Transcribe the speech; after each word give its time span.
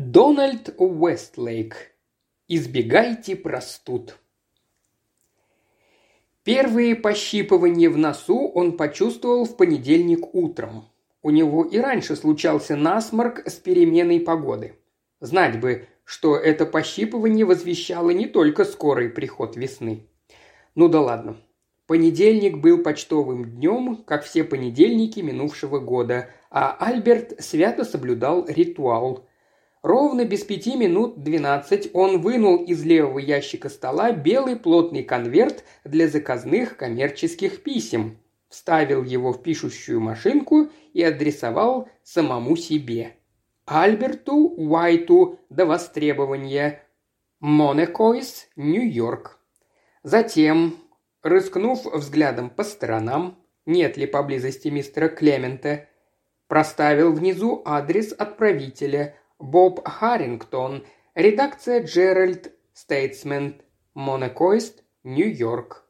Дональд 0.00 0.76
Уэстлейк. 0.78 1.74
Избегайте 2.46 3.34
простуд. 3.34 4.16
Первые 6.44 6.94
пощипывания 6.94 7.90
в 7.90 7.98
носу 7.98 8.46
он 8.46 8.76
почувствовал 8.76 9.44
в 9.44 9.56
понедельник 9.56 10.36
утром. 10.36 10.84
У 11.20 11.30
него 11.30 11.64
и 11.64 11.78
раньше 11.78 12.14
случался 12.14 12.76
насморк 12.76 13.42
с 13.44 13.54
переменой 13.54 14.20
погоды. 14.20 14.78
Знать 15.18 15.58
бы, 15.58 15.88
что 16.04 16.36
это 16.36 16.64
пощипывание 16.64 17.44
возвещало 17.44 18.10
не 18.10 18.26
только 18.26 18.64
скорый 18.64 19.08
приход 19.08 19.56
весны. 19.56 20.06
Ну 20.76 20.88
да 20.88 21.00
ладно. 21.00 21.38
Понедельник 21.88 22.58
был 22.58 22.84
почтовым 22.84 23.46
днем, 23.46 24.04
как 24.06 24.22
все 24.22 24.44
понедельники 24.44 25.18
минувшего 25.18 25.80
года, 25.80 26.30
а 26.50 26.76
Альберт 26.78 27.42
свято 27.42 27.84
соблюдал 27.84 28.46
ритуал. 28.46 29.27
Ровно 29.88 30.26
без 30.26 30.44
пяти 30.44 30.76
минут 30.76 31.22
двенадцать 31.22 31.88
он 31.94 32.20
вынул 32.20 32.62
из 32.62 32.84
левого 32.84 33.20
ящика 33.20 33.70
стола 33.70 34.12
белый 34.12 34.54
плотный 34.56 35.02
конверт 35.02 35.64
для 35.82 36.08
заказных 36.08 36.76
коммерческих 36.76 37.62
писем, 37.62 38.18
вставил 38.50 39.02
его 39.02 39.32
в 39.32 39.42
пишущую 39.42 39.98
машинку 40.00 40.68
и 40.92 41.02
адресовал 41.02 41.88
самому 42.02 42.54
себе. 42.56 43.16
Альберту 43.64 44.36
Уайту 44.58 45.40
до 45.48 45.64
востребования. 45.64 46.82
Монекойс, 47.40 48.50
Нью-Йорк. 48.56 49.38
Затем, 50.02 50.76
рыскнув 51.22 51.86
взглядом 51.86 52.50
по 52.50 52.62
сторонам, 52.62 53.38
нет 53.64 53.96
ли 53.96 54.06
поблизости 54.06 54.68
мистера 54.68 55.08
Клемента, 55.08 55.88
проставил 56.46 57.10
внизу 57.14 57.62
адрес 57.64 58.12
отправителя– 58.12 59.14
Боб 59.38 59.86
Харрингтон, 59.86 60.84
редакция 61.14 61.84
Джеральд 61.84 62.52
Стейтсмент, 62.74 63.62
Монекоист, 63.94 64.82
Нью-Йорк. 65.04 65.84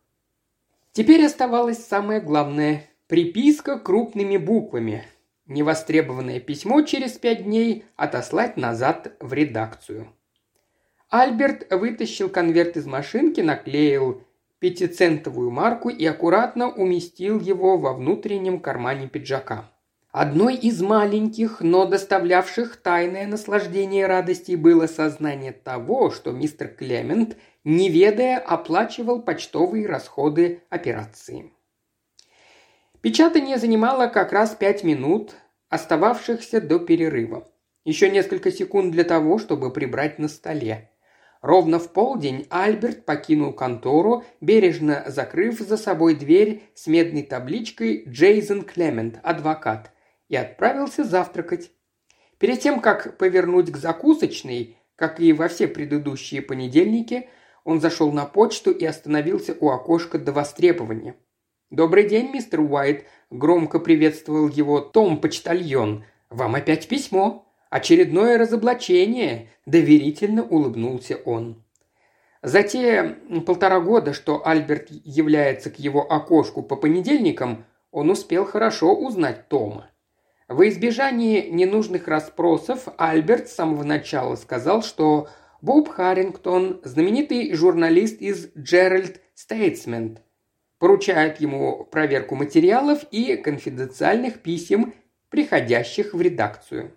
Теперь 0.93 1.25
оставалось 1.25 1.85
самое 1.85 2.21
главное– 2.21 2.85
приписка 3.07 3.79
крупными 3.79 4.37
буквами. 4.37 5.05
Невостребованное 5.47 6.41
письмо 6.41 6.83
через 6.83 7.13
пять 7.13 7.45
дней 7.45 7.87
отослать 7.97 8.59
назад 8.59 9.17
в 9.19 9.33
редакцию. 9.33 10.13
Альберт 11.09 11.73
вытащил 11.73 12.29
конверт 12.29 12.77
из 12.77 12.85
машинки, 12.85 13.41
наклеил 13.41 14.23
пятицентовую 14.59 15.51
марку 15.51 15.89
и 15.89 16.05
аккуратно 16.05 16.69
уместил 16.71 17.41
его 17.41 17.79
во 17.79 17.95
внутреннем 17.95 18.61
кармане 18.61 19.09
пиджака. 19.09 19.71
Одной 20.11 20.57
из 20.57 20.81
маленьких, 20.81 21.61
но 21.61 21.85
доставлявших 21.85 22.77
тайное 22.77 23.27
наслаждение 23.27 24.07
радости 24.07 24.55
было 24.55 24.87
сознание 24.87 25.53
того, 25.53 26.11
что 26.11 26.33
мистер 26.33 26.69
Клемент, 26.69 27.37
не 27.63 27.91
ведая, 27.91 28.39
оплачивал 28.39 29.21
почтовые 29.21 29.87
расходы 29.87 30.63
операции. 30.71 31.53
Печатание 33.03 33.59
занимало 33.59 34.07
как 34.07 34.33
раз 34.33 34.55
пять 34.55 34.83
минут, 34.83 35.35
остававшихся 35.69 36.63
до 36.63 36.79
перерыва. 36.79 37.47
Еще 37.85 38.09
несколько 38.09 38.51
секунд 38.51 38.93
для 38.93 39.05
того, 39.05 39.39
чтобы 39.39 39.71
прибрать 39.71 40.19
на 40.19 40.29
столе. 40.29 40.91
Ровно 41.43 41.79
в 41.79 41.93
полдень 41.93 42.47
Альберт 42.49 43.05
покинул 43.05 43.53
контору, 43.53 44.25
бережно 44.41 45.05
закрыв 45.07 45.61
за 45.61 45.77
собой 45.77 46.15
дверь 46.15 46.63
с 46.75 46.87
медной 46.87 47.25
табличкой 47.25 48.05
«Джейсон 48.09 48.63
Клемент, 48.63 49.21
адвокат», 49.23 49.93
и 50.29 50.37
отправился 50.37 51.05
завтракать. 51.05 51.71
Перед 52.39 52.61
тем, 52.61 52.81
как 52.81 53.19
повернуть 53.19 53.73
к 53.73 53.77
закусочной, 53.77 54.77
как 54.97 55.21
и 55.21 55.33
во 55.33 55.49
все 55.49 55.69
предыдущие 55.69 56.43
понедельники, 56.43 57.29
он 57.65 57.81
зашел 57.81 58.13
на 58.13 58.25
почту 58.25 58.71
и 58.71 58.85
остановился 58.85 59.57
у 59.61 59.71
окошка 59.71 60.19
до 60.19 60.33
востребования. 60.33 61.17
«Добрый 61.71 62.09
день, 62.09 62.31
мистер 62.31 62.61
Уайт»,– 62.61 63.05
громко 63.31 63.79
приветствовал 63.79 64.49
его 64.49 64.81
Том-почтальон. 64.81 66.05
«Вам 66.31 66.55
опять 66.55 66.89
письмо. 66.89 67.47
Очередное 67.69 68.39
разоблачение»,– 68.39 69.51
доверительно 69.67 70.43
улыбнулся 70.43 71.17
он. 71.17 71.63
За 72.43 72.63
те 72.63 73.17
полтора 73.47 73.81
года, 73.81 74.13
что 74.13 74.47
Альберт 74.47 74.89
является 74.91 75.71
к 75.71 75.79
его 75.79 76.11
окошку 76.11 76.63
по 76.63 76.77
понедельникам, 76.77 77.67
он 77.91 78.11
успел 78.11 78.45
хорошо 78.45 78.95
узнать 78.95 79.49
Тома. 79.49 79.91
В 80.49 80.67
избежании 80.67 81.47
ненужных 81.51 82.09
расспросов 82.09 82.89
Альберт 82.97 83.49
с 83.49 83.55
самого 83.55 83.85
начала 83.85 84.35
сказал, 84.35 84.83
что 84.83 85.29
Боб 85.61 85.91
Харрингтон, 85.91 86.81
знаменитый 86.85 87.53
журналист 87.53 88.23
из 88.23 88.51
Джеральд 88.57 89.21
Стейтсмент, 89.35 90.23
поручает 90.79 91.43
ему 91.43 91.85
проверку 91.85 92.35
материалов 92.35 93.05
и 93.11 93.37
конфиденциальных 93.37 94.41
писем, 94.41 94.95
приходящих 95.29 96.15
в 96.15 96.21
редакцию. 96.23 96.97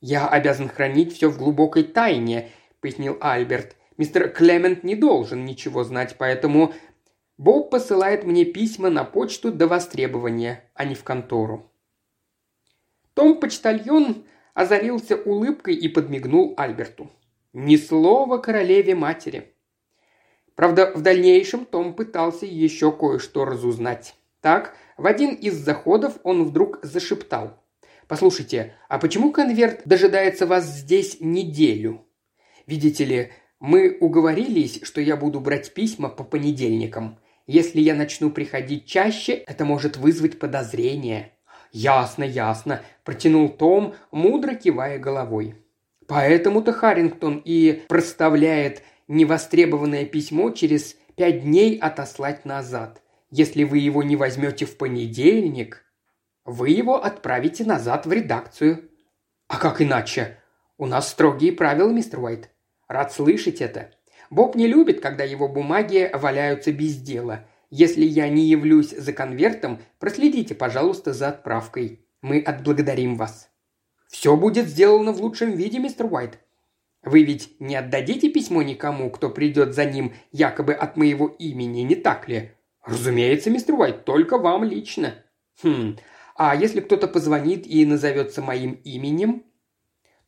«Я 0.00 0.28
обязан 0.28 0.68
хранить 0.68 1.12
все 1.12 1.30
в 1.30 1.36
глубокой 1.36 1.82
тайне»,– 1.82 2.50
пояснил 2.80 3.18
Альберт. 3.20 3.74
«Мистер 3.96 4.28
Клемент 4.28 4.84
не 4.84 4.94
должен 4.94 5.44
ничего 5.44 5.82
знать, 5.82 6.14
поэтому 6.16 6.72
Боб 7.38 7.70
посылает 7.70 8.22
мне 8.22 8.44
письма 8.44 8.88
на 8.88 9.02
почту 9.02 9.50
до 9.50 9.66
востребования, 9.66 10.70
а 10.74 10.84
не 10.84 10.94
в 10.94 11.02
контору». 11.02 11.67
Том-почтальон 13.18 14.26
озарился 14.54 15.16
улыбкой 15.16 15.74
и 15.74 15.88
подмигнул 15.88 16.54
Альберту. 16.56 17.10
Ни 17.52 17.74
слова 17.74 18.38
королеве 18.38 18.94
матери. 18.94 19.54
Правда, 20.54 20.92
в 20.94 21.02
дальнейшем 21.02 21.66
Том 21.66 21.94
пытался 21.94 22.46
еще 22.46 22.92
кое-что 22.92 23.44
разузнать. 23.44 24.14
Так, 24.40 24.76
в 24.96 25.04
один 25.04 25.34
из 25.34 25.56
заходов 25.56 26.18
он 26.22 26.44
вдруг 26.44 26.78
зашептал. 26.84 27.60
«Послушайте, 28.06 28.76
а 28.88 29.00
почему 29.00 29.32
конверт 29.32 29.80
дожидается 29.84 30.46
вас 30.46 30.66
здесь 30.66 31.16
неделю? 31.18 32.06
Видите 32.68 33.04
ли, 33.04 33.32
мы 33.58 33.98
уговорились, 33.98 34.78
что 34.84 35.00
я 35.00 35.16
буду 35.16 35.40
брать 35.40 35.74
письма 35.74 36.08
по 36.08 36.22
понедельникам. 36.22 37.18
Если 37.48 37.80
я 37.80 37.96
начну 37.96 38.30
приходить 38.30 38.86
чаще, 38.86 39.32
это 39.32 39.64
может 39.64 39.96
вызвать 39.96 40.38
подозрение. 40.38 41.32
«Ясно, 41.72 42.24
ясно»,– 42.24 42.82
протянул 43.04 43.48
Том, 43.48 43.94
мудро 44.10 44.54
кивая 44.54 44.98
головой. 44.98 45.54
«Поэтому-то 46.06 46.72
Харрингтон 46.72 47.42
и 47.44 47.82
проставляет 47.88 48.82
невостребованное 49.06 50.06
письмо 50.06 50.50
через 50.50 50.96
пять 51.16 51.42
дней 51.42 51.76
отослать 51.78 52.44
назад. 52.44 53.02
Если 53.30 53.64
вы 53.64 53.78
его 53.78 54.02
не 54.02 54.16
возьмете 54.16 54.64
в 54.64 54.78
понедельник, 54.78 55.84
вы 56.44 56.70
его 56.70 57.02
отправите 57.02 57.64
назад 57.64 58.06
в 58.06 58.12
редакцию». 58.12 58.90
«А 59.48 59.58
как 59.58 59.82
иначе? 59.82 60.38
У 60.78 60.86
нас 60.86 61.08
строгие 61.08 61.52
правила, 61.52 61.90
мистер 61.90 62.20
Уайт. 62.20 62.50
Рад 62.86 63.12
слышать 63.12 63.60
это. 63.60 63.90
Боб 64.30 64.54
не 64.54 64.66
любит, 64.66 65.00
когда 65.00 65.24
его 65.24 65.48
бумаги 65.48 66.10
валяются 66.12 66.72
без 66.72 66.96
дела. 66.96 67.44
Если 67.70 68.04
я 68.04 68.28
не 68.28 68.46
явлюсь 68.46 68.90
за 68.90 69.12
конвертом, 69.12 69.80
проследите, 69.98 70.54
пожалуйста, 70.54 71.12
за 71.12 71.28
отправкой. 71.28 72.06
Мы 72.22 72.40
отблагодарим 72.40 73.16
вас». 73.16 73.50
«Все 74.08 74.36
будет 74.36 74.68
сделано 74.68 75.12
в 75.12 75.20
лучшем 75.20 75.52
виде, 75.52 75.78
мистер 75.78 76.06
Уайт. 76.06 76.38
Вы 77.02 77.24
ведь 77.24 77.60
не 77.60 77.76
отдадите 77.76 78.30
письмо 78.30 78.62
никому, 78.62 79.10
кто 79.10 79.28
придет 79.28 79.74
за 79.74 79.84
ним 79.84 80.14
якобы 80.32 80.72
от 80.72 80.96
моего 80.96 81.26
имени, 81.26 81.82
не 81.82 81.94
так 81.94 82.28
ли?» 82.28 82.52
«Разумеется, 82.84 83.50
мистер 83.50 83.74
Уайт, 83.74 84.04
только 84.04 84.38
вам 84.38 84.64
лично». 84.64 85.14
«Хм, 85.62 85.98
а 86.36 86.56
если 86.56 86.80
кто-то 86.80 87.06
позвонит 87.06 87.66
и 87.66 87.84
назовется 87.84 88.40
моим 88.40 88.72
именем?» 88.84 89.44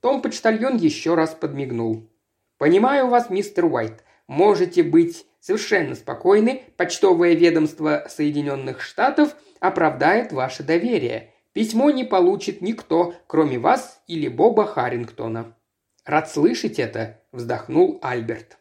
Том-почтальон 0.01 0.77
еще 0.77 1.15
раз 1.15 1.35
подмигнул. 1.35 2.11
«Понимаю 2.59 3.09
вас, 3.09 3.31
мистер 3.31 3.65
Уайт. 3.65 4.05
Можете 4.27 4.83
быть 4.83 5.27
совершенно 5.41 5.95
спокойны, 5.95 6.63
почтовое 6.77 7.35
ведомство 7.35 8.07
Соединенных 8.09 8.81
Штатов 8.81 9.35
оправдает 9.59 10.33
ваше 10.33 10.63
доверие. 10.63 11.33
Письмо 11.53 11.91
не 11.91 12.05
получит 12.05 12.61
никто, 12.61 13.15
кроме 13.27 13.59
вас 13.59 14.01
или 14.07 14.29
Боба 14.29 14.67
Харрингтона». 14.67 15.57
«Рад 16.05 16.31
слышать 16.31 16.79
это»,– 16.79 17.21
вздохнул 17.33 17.99
Альберт. 18.03 18.59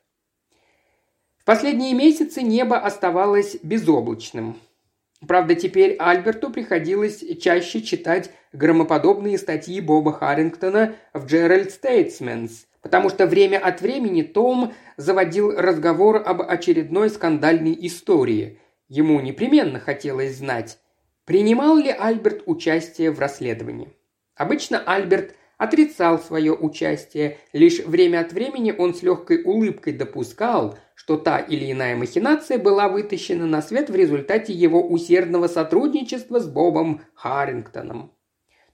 В 1.37 1.45
последние 1.45 1.93
месяцы 1.93 2.41
небо 2.41 2.77
оставалось 2.77 3.57
безоблачным. 3.63 4.59
Правда, 5.27 5.55
теперь 5.55 5.95
Альберту 5.97 6.49
приходилось 6.49 7.23
чаще 7.41 7.81
читать 7.81 8.31
громоподобные 8.53 9.37
статьи 9.37 9.81
Боба 9.81 10.13
Харрингтона 10.13 10.95
в 11.13 11.25
Джеральд 11.25 11.71
Стейтсменс, 11.71 12.67
потому 12.81 13.09
что 13.09 13.27
время 13.27 13.57
от 13.57 13.81
времени 13.81 14.21
Том 14.21 14.73
заводил 14.97 15.55
разговор 15.55 16.23
об 16.25 16.41
очередной 16.41 17.09
скандальной 17.09 17.77
истории. 17.81 18.59
Ему 18.87 19.19
непременно 19.19 19.79
хотелось 19.79 20.37
знать, 20.37 20.79
принимал 21.25 21.77
ли 21.77 21.89
Альберт 21.91 22.43
участие 22.45 23.11
в 23.11 23.19
расследовании. 23.19 23.93
Обычно 24.35 24.79
Альберт 24.79 25.35
отрицал 25.57 26.17
свое 26.19 26.53
участие. 26.53 27.37
Лишь 27.53 27.79
время 27.79 28.21
от 28.21 28.31
времени 28.31 28.73
он 28.75 28.95
с 28.95 29.03
легкой 29.03 29.43
улыбкой 29.43 29.93
допускал, 29.93 30.79
что 30.95 31.17
та 31.17 31.37
или 31.37 31.71
иная 31.71 31.95
махинация 31.97 32.57
была 32.57 32.87
вытащена 32.87 33.45
на 33.45 33.61
свет 33.61 33.89
в 33.89 33.95
результате 33.95 34.53
его 34.53 34.81
усердного 34.81 35.47
сотрудничества 35.47 36.39
с 36.39 36.47
Бобом 36.47 37.01
Харрингтоном. 37.13 38.13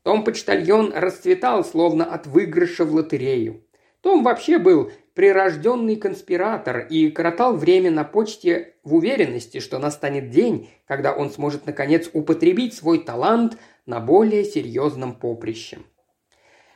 Том-почтальон 0.04 0.94
расцветал, 0.96 1.66
словно 1.66 2.06
от 2.06 2.28
выигрыша 2.28 2.86
в 2.86 2.94
лотерею. 2.94 3.65
Том 4.06 4.22
вообще 4.22 4.60
был 4.60 4.92
прирожденный 5.16 5.96
конспиратор 5.96 6.86
и 6.88 7.10
коротал 7.10 7.58
время 7.58 7.90
на 7.90 8.04
почте 8.04 8.76
в 8.84 8.94
уверенности, 8.94 9.60
что 9.60 9.80
настанет 9.80 10.30
день, 10.30 10.70
когда 10.86 11.12
он 11.12 11.32
сможет 11.32 11.66
наконец 11.66 12.08
употребить 12.14 12.76
свой 12.76 13.04
талант 13.04 13.58
на 13.88 14.00
более 14.00 14.44
серьезном 14.44 15.16
поприще. 15.16 15.80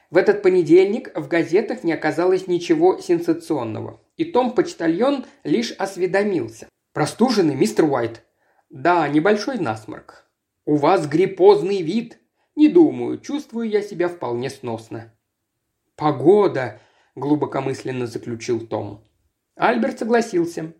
В 0.09 0.17
этот 0.17 0.41
понедельник 0.41 1.15
в 1.15 1.27
газетах 1.27 1.83
не 1.83 1.93
оказалось 1.93 2.47
ничего 2.47 2.97
сенсационного, 2.97 4.01
и 4.17 4.25
Том-почтальон 4.25 5.23
лишь 5.43 5.71
осведомился. 5.73 6.67
«Простуженный, 6.93 7.53
мистер 7.53 7.85
Уайт?» 7.85 8.23
«Да, 8.71 9.07
небольшой 9.07 9.59
насморк». 9.59 10.25
«У 10.65 10.77
вас 10.77 11.07
гриппозный 11.07 11.83
вид», 11.83 12.17
«Не 12.55 12.69
думаю, 12.69 13.19
чувствую 13.19 13.69
я 13.69 13.83
себя 13.83 14.09
вполне 14.09 14.49
сносно». 14.49 15.13
«Погода»,– 15.95 16.81
глубокомысленно 17.15 18.07
заключил 18.07 18.65
Том. 18.65 19.03
Альберт 19.55 19.99
согласился. 19.99 20.73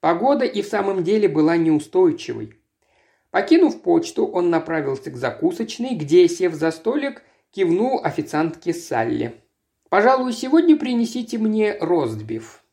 Погода 0.00 0.44
и 0.44 0.60
в 0.62 0.66
самом 0.66 1.04
деле 1.04 1.28
была 1.28 1.56
неустойчивой. 1.56 2.54
Покинув 3.30 3.82
почту, 3.82 4.26
он 4.26 4.50
направился 4.50 5.10
к 5.10 5.16
закусочной, 5.16 5.94
где, 5.94 6.28
сев 6.28 6.54
за 6.54 6.70
столик, 6.70 7.22
кивнул 7.50 8.00
официантке 8.04 8.72
Салли. 8.72 9.40
«Пожалуй, 9.88 10.32
сегодня 10.32 10.76
принесите 10.76 11.38
мне 11.38 11.76
ростбиф». 11.80 12.64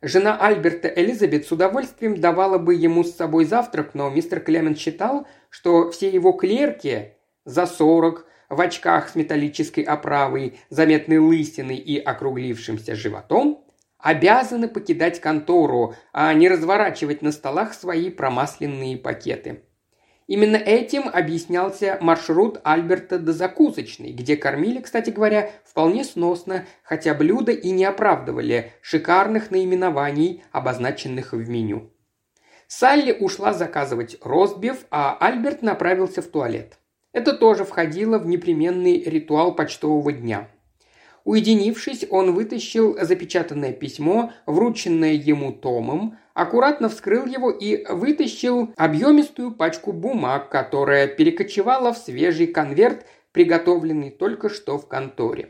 Жена 0.00 0.38
Альберта 0.38 0.88
Элизабет 0.88 1.46
с 1.46 1.52
удовольствием 1.52 2.20
давала 2.20 2.58
бы 2.58 2.74
ему 2.74 3.02
с 3.02 3.16
собой 3.16 3.44
завтрак, 3.44 3.94
но 3.94 4.08
мистер 4.10 4.38
Клемент 4.40 4.78
считал, 4.78 5.26
что 5.50 5.90
все 5.90 6.08
его 6.08 6.32
клерки 6.32 7.14
за 7.44 7.66
сорок, 7.66 8.26
в 8.48 8.60
очках 8.60 9.08
с 9.08 9.14
металлической 9.14 9.82
оправой, 9.82 10.58
заметной 10.70 11.18
лысиной 11.18 11.76
и 11.76 11.98
округлившимся 11.98 12.94
животом, 12.94 13.64
обязаны 13.98 14.68
покидать 14.68 15.20
контору, 15.20 15.94
а 16.12 16.32
не 16.32 16.48
разворачивать 16.48 17.22
на 17.22 17.32
столах 17.32 17.74
свои 17.74 18.10
промасленные 18.10 18.96
пакеты. 18.96 19.62
Именно 20.28 20.56
этим 20.56 21.08
объяснялся 21.08 21.96
маршрут 22.02 22.60
Альберта 22.62 23.18
до 23.18 23.32
закусочной, 23.32 24.12
где 24.12 24.36
кормили, 24.36 24.80
кстати 24.80 25.08
говоря, 25.08 25.50
вполне 25.64 26.04
сносно, 26.04 26.66
хотя 26.82 27.14
блюда 27.14 27.52
и 27.52 27.70
не 27.70 27.86
оправдывали 27.86 28.72
шикарных 28.82 29.50
наименований, 29.50 30.44
обозначенных 30.52 31.32
в 31.32 31.48
меню. 31.48 31.90
Салли 32.66 33.12
ушла 33.12 33.54
заказывать 33.54 34.18
ростбиф, 34.22 34.84
а 34.90 35.16
Альберт 35.18 35.62
направился 35.62 36.20
в 36.20 36.26
туалет. 36.26 36.78
Это 37.18 37.32
тоже 37.32 37.64
входило 37.64 38.16
в 38.16 38.28
непременный 38.28 39.02
ритуал 39.02 39.52
почтового 39.52 40.12
дня. 40.12 40.48
Уединившись, 41.24 42.06
он 42.08 42.32
вытащил 42.32 42.96
запечатанное 43.02 43.72
письмо, 43.72 44.32
врученное 44.46 45.14
ему 45.14 45.50
Томом, 45.52 46.16
аккуратно 46.32 46.88
вскрыл 46.88 47.26
его 47.26 47.50
и 47.50 47.84
вытащил 47.92 48.72
объемистую 48.76 49.50
пачку 49.50 49.92
бумаг, 49.92 50.48
которая 50.48 51.08
перекочевала 51.08 51.92
в 51.92 51.98
свежий 51.98 52.46
конверт, 52.46 53.04
приготовленный 53.32 54.10
только 54.10 54.48
что 54.48 54.78
в 54.78 54.86
конторе. 54.86 55.48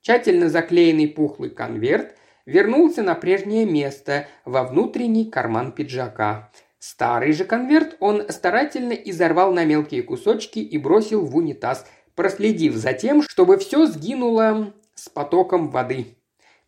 Тщательно 0.00 0.48
заклеенный 0.48 1.06
пухлый 1.06 1.50
конверт 1.50 2.16
вернулся 2.46 3.04
на 3.04 3.14
прежнее 3.14 3.64
место 3.64 4.26
во 4.44 4.64
внутренний 4.64 5.30
карман 5.30 5.70
пиджака. 5.70 6.50
Старый 6.88 7.32
же 7.32 7.44
конверт 7.44 7.96
он 7.98 8.28
старательно 8.28 8.92
изорвал 8.92 9.52
на 9.52 9.64
мелкие 9.64 10.04
кусочки 10.04 10.60
и 10.60 10.78
бросил 10.78 11.26
в 11.26 11.36
унитаз, 11.36 11.84
проследив 12.14 12.76
за 12.76 12.92
тем, 12.92 13.22
чтобы 13.22 13.58
все 13.58 13.86
сгинуло 13.86 14.72
с 14.94 15.08
потоком 15.08 15.70
воды. 15.70 16.16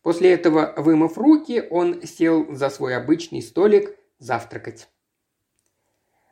После 0.01 0.33
этого, 0.33 0.73
вымыв 0.75 1.17
руки, 1.17 1.63
он 1.69 2.03
сел 2.03 2.53
за 2.53 2.69
свой 2.69 2.97
обычный 2.97 3.41
столик 3.41 3.95
завтракать. 4.17 4.89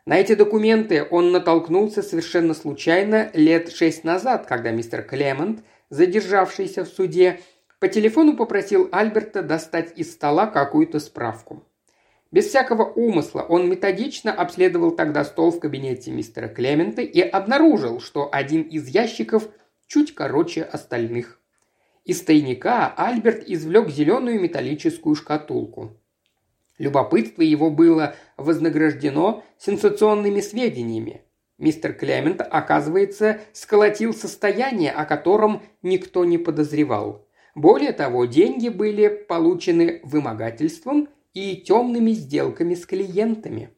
На 0.05 0.17
эти 0.17 0.35
документы 0.35 1.07
он 1.09 1.31
натолкнулся 1.31 2.03
совершенно 2.03 2.53
случайно 2.53 3.31
лет 3.33 3.71
шесть 3.71 4.03
назад, 4.03 4.47
когда 4.47 4.71
мистер 4.71 5.01
Клемент, 5.01 5.63
задержавшийся 5.89 6.83
в 6.83 6.89
суде, 6.89 7.39
по 7.79 7.87
телефону 7.87 8.35
попросил 8.35 8.89
Альберта 8.91 9.43
достать 9.43 9.97
из 9.97 10.11
стола 10.11 10.47
какую-то 10.47 10.99
справку. 10.99 11.63
Без 12.31 12.47
всякого 12.47 12.83
умысла 12.83 13.41
он 13.47 13.69
методично 13.69 14.33
обследовал 14.33 14.91
тогда 14.91 15.23
стол 15.23 15.51
в 15.51 15.59
кабинете 15.59 16.11
мистера 16.11 16.47
Клемента 16.49 17.01
и 17.01 17.21
обнаружил, 17.21 18.01
что 18.01 18.29
один 18.31 18.63
из 18.63 18.87
ящиков 18.87 19.47
чуть 19.87 20.13
короче 20.13 20.63
остальных. 20.63 21.39
Из 22.03 22.21
тайника 22.21 22.93
Альберт 22.95 23.43
извлек 23.47 23.89
зеленую 23.89 24.41
металлическую 24.41 25.15
шкатулку. 25.15 25.97
Любопытство 26.77 27.41
его 27.41 27.71
было 27.71 28.15
вознаграждено 28.35 29.43
сенсационными 29.57 30.41
сведениями. 30.41 31.21
Мистер 31.57 31.93
Клемент, 31.93 32.41
оказывается, 32.41 33.39
сколотил 33.51 34.13
состояние, 34.13 34.91
о 34.91 35.05
котором 35.05 35.63
никто 35.81 36.23
не 36.23 36.37
подозревал. 36.37 37.25
Более 37.55 37.93
того, 37.93 38.25
деньги 38.25 38.69
были 38.69 39.07
получены 39.07 40.01
вымогательством 40.03 41.09
и 41.37 41.55
темными 41.55 42.13
сделками 42.13 42.73
с 42.73 42.87
клиентами. 42.87 43.69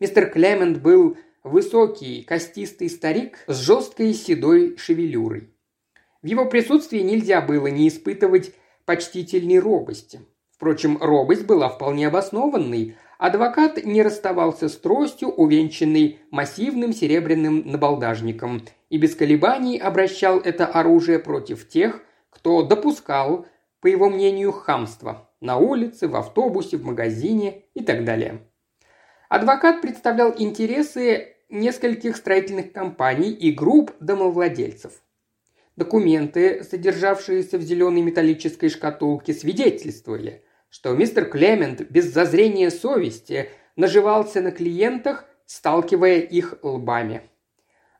Мистер 0.00 0.28
Клемент 0.28 0.82
был 0.82 1.16
высокий, 1.42 2.22
костистый 2.22 2.90
старик 2.90 3.38
с 3.46 3.58
жесткой 3.58 4.12
седой 4.12 4.76
шевелюрой. 4.76 5.48
В 6.20 6.26
его 6.26 6.44
присутствии 6.44 6.98
нельзя 6.98 7.40
было 7.40 7.68
не 7.68 7.88
испытывать 7.88 8.52
почтительной 8.84 9.60
робости. 9.60 10.20
Впрочем, 10.54 10.98
робость 11.00 11.46
была 11.46 11.70
вполне 11.70 12.08
обоснованной. 12.08 12.96
Адвокат 13.16 13.82
не 13.82 14.02
расставался 14.02 14.68
с 14.68 14.76
тростью, 14.76 15.30
увенчанной 15.30 16.18
массивным 16.30 16.92
серебряным 16.92 17.62
набалдажником, 17.64 18.60
и 18.90 18.98
без 18.98 19.14
колебаний 19.14 19.78
обращал 19.78 20.38
это 20.38 20.66
оружие 20.66 21.18
против 21.18 21.66
тех, 21.66 22.02
кто 22.28 22.62
допускал, 22.62 23.46
по 23.80 23.86
его 23.86 24.10
мнению, 24.10 24.52
хамство 24.52 25.30
на 25.44 25.58
улице, 25.58 26.08
в 26.08 26.16
автобусе, 26.16 26.76
в 26.76 26.84
магазине 26.84 27.62
и 27.74 27.84
так 27.84 28.04
далее. 28.04 28.40
Адвокат 29.28 29.80
представлял 29.80 30.34
интересы 30.36 31.36
нескольких 31.48 32.16
строительных 32.16 32.72
компаний 32.72 33.30
и 33.30 33.52
групп 33.52 33.92
домовладельцев. 34.00 34.92
Документы, 35.76 36.64
содержавшиеся 36.64 37.58
в 37.58 37.62
зеленой 37.62 38.00
металлической 38.00 38.68
шкатулке, 38.68 39.34
свидетельствовали, 39.34 40.44
что 40.70 40.94
мистер 40.94 41.26
Клемент 41.26 41.82
без 41.90 42.12
зазрения 42.12 42.70
совести 42.70 43.50
наживался 43.76 44.40
на 44.40 44.50
клиентах, 44.50 45.24
сталкивая 45.46 46.20
их 46.20 46.58
лбами. 46.62 47.22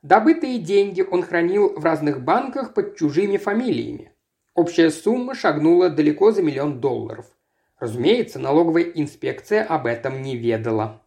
Добытые 0.03 0.59
деньги 0.59 1.03
он 1.03 1.23
хранил 1.23 1.79
в 1.79 1.85
разных 1.85 2.23
банках 2.23 2.75
под 2.75 2.97
чужими 2.97 3.37
фамилиями. 3.37 4.13
Общая 4.55 4.91
сумма 4.91 5.35
шагнула 5.35 5.91
далеко 5.91 6.31
за 6.31 6.43
миллион 6.43 6.81
долларов. 6.81 7.27
Разумеется, 7.85 8.39
налоговая 8.39 8.85
инспекция 8.85 9.63
об 9.63 9.85
этом 9.85 10.23
не 10.23 10.39
ведала. 10.39 11.03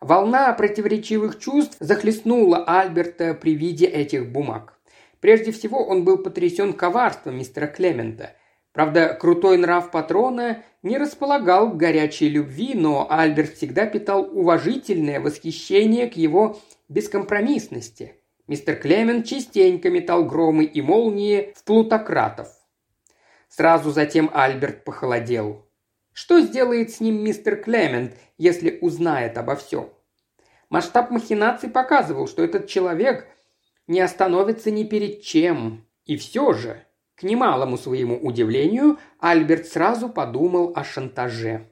Волна 0.00 0.52
противоречивых 0.52 1.38
чувств 1.38 1.76
захлестнула 1.78 2.64
Альберта 2.64 3.32
при 3.32 3.54
виде 3.54 3.86
этих 3.86 4.32
бумаг. 4.32 4.76
Прежде 5.20 5.52
всего, 5.52 5.86
он 5.86 6.02
был 6.02 6.18
потрясен 6.18 6.72
коварством 6.72 7.38
мистера 7.38 7.68
Клемента. 7.68 8.32
Правда, 8.72 9.14
крутой 9.14 9.56
нрав 9.56 9.92
патрона 9.92 10.64
не 10.82 10.98
располагал 10.98 11.70
к 11.70 11.76
горячей 11.76 12.28
любви, 12.28 12.72
но 12.74 13.06
Альберт 13.08 13.54
всегда 13.54 13.86
питал 13.86 14.28
уважительное 14.36 15.20
восхищение 15.20 16.08
к 16.08 16.14
его 16.14 16.58
бескомпромиссности. 16.88 18.16
Мистер 18.48 18.74
Клемент 18.74 19.26
частенько 19.26 19.90
метал 19.90 20.24
громы 20.24 20.64
и 20.64 20.82
молнии 20.82 21.54
в 21.54 21.62
плутократов. 21.62 22.48
Сразу 23.48 23.92
затем 23.92 24.28
Альберт 24.34 24.82
похолодел. 24.82 25.63
Что 26.14 26.40
сделает 26.40 26.92
с 26.92 27.00
ним 27.00 27.24
мистер 27.24 27.56
Клемент, 27.56 28.14
если 28.38 28.78
узнает 28.80 29.36
обо 29.36 29.56
всем? 29.56 29.90
Масштаб 30.70 31.10
махинаций 31.10 31.68
показывал, 31.68 32.28
что 32.28 32.44
этот 32.44 32.68
человек 32.68 33.26
не 33.88 34.00
остановится 34.00 34.70
ни 34.70 34.84
перед 34.84 35.22
чем. 35.22 35.86
И 36.04 36.16
все 36.16 36.52
же, 36.52 36.86
к 37.16 37.24
немалому 37.24 37.76
своему 37.76 38.16
удивлению, 38.16 38.98
Альберт 39.18 39.66
сразу 39.66 40.08
подумал 40.08 40.72
о 40.76 40.84
шантаже. 40.84 41.68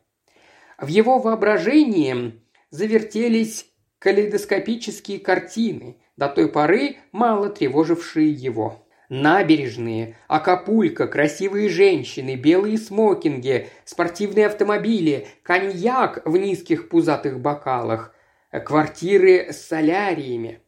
В 0.77 0.89
его 0.89 1.21
воображении 1.21 2.43
завертелись 2.71 3.67
калейдоскопические 4.01 5.21
картины, 5.21 5.99
до 6.17 6.29
той 6.29 6.49
поры 6.49 6.97
мало 7.13 7.49
тревожившие 7.49 8.33
его. 8.33 8.82
Набережные, 9.14 10.16
Акапулько, 10.26 11.07
красивые 11.07 11.69
женщины, 11.69 12.35
белые 12.35 12.78
смокинги, 12.78 13.69
спортивные 13.85 14.47
автомобили, 14.47 15.26
коньяк 15.42 16.23
в 16.25 16.35
низких 16.38 16.88
пузатых 16.88 17.38
бокалах, 17.38 18.14
квартиры 18.50 19.52
с 19.52 19.66
соляриями. 19.66 20.61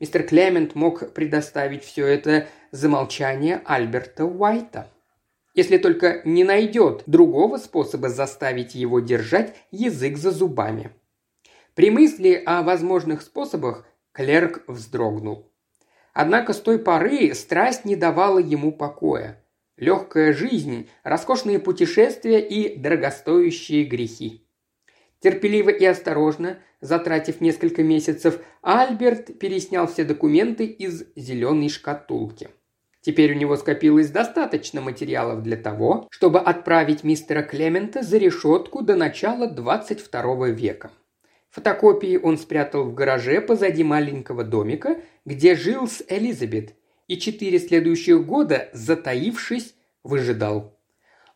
Мистер 0.00 0.24
Клемент 0.24 0.74
мог 0.74 1.14
предоставить 1.14 1.84
все 1.84 2.08
это 2.08 2.48
за 2.72 2.88
молчание 2.88 3.62
Альберта 3.64 4.24
Уайта. 4.24 4.90
Если 5.54 5.78
только 5.78 6.20
не 6.24 6.42
найдет 6.42 7.04
другого 7.06 7.58
способа 7.58 8.08
заставить 8.08 8.74
его 8.74 8.98
держать 8.98 9.54
язык 9.70 10.16
за 10.16 10.32
зубами. 10.32 10.90
При 11.76 11.90
мысли 11.90 12.42
о 12.44 12.64
возможных 12.64 13.22
способах 13.22 13.86
клерк 14.10 14.64
вздрогнул. 14.66 15.48
Однако 16.14 16.52
с 16.52 16.60
той 16.60 16.78
поры 16.78 17.34
страсть 17.34 17.84
не 17.84 17.96
давала 17.96 18.38
ему 18.38 18.72
покоя. 18.72 19.44
Легкая 19.76 20.32
жизнь, 20.32 20.88
роскошные 21.02 21.58
путешествия 21.58 22.38
и 22.38 22.78
дорогостоящие 22.78 23.84
грехи. 23.84 24.46
Терпеливо 25.18 25.70
и 25.70 25.84
осторожно, 25.84 26.60
затратив 26.80 27.40
несколько 27.40 27.82
месяцев, 27.82 28.38
Альберт 28.62 29.38
переснял 29.40 29.88
все 29.88 30.04
документы 30.04 30.64
из 30.64 31.04
зеленой 31.16 31.68
шкатулки. 31.68 32.48
Теперь 33.00 33.34
у 33.34 33.36
него 33.36 33.56
скопилось 33.56 34.10
достаточно 34.10 34.80
материалов 34.80 35.42
для 35.42 35.56
того, 35.56 36.06
чтобы 36.10 36.38
отправить 36.38 37.02
мистера 37.02 37.42
Клемента 37.42 38.02
за 38.02 38.18
решетку 38.18 38.82
до 38.82 38.94
начала 38.94 39.48
22 39.48 40.48
века. 40.48 40.90
Фотокопии 41.54 42.16
он 42.16 42.36
спрятал 42.36 42.82
в 42.82 42.94
гараже 42.94 43.40
позади 43.40 43.84
маленького 43.84 44.42
домика, 44.42 45.00
где 45.24 45.54
жил 45.54 45.86
с 45.86 46.02
Элизабет, 46.08 46.74
и 47.06 47.16
четыре 47.16 47.60
следующих 47.60 48.26
года, 48.26 48.70
затаившись, 48.72 49.76
выжидал. 50.02 50.76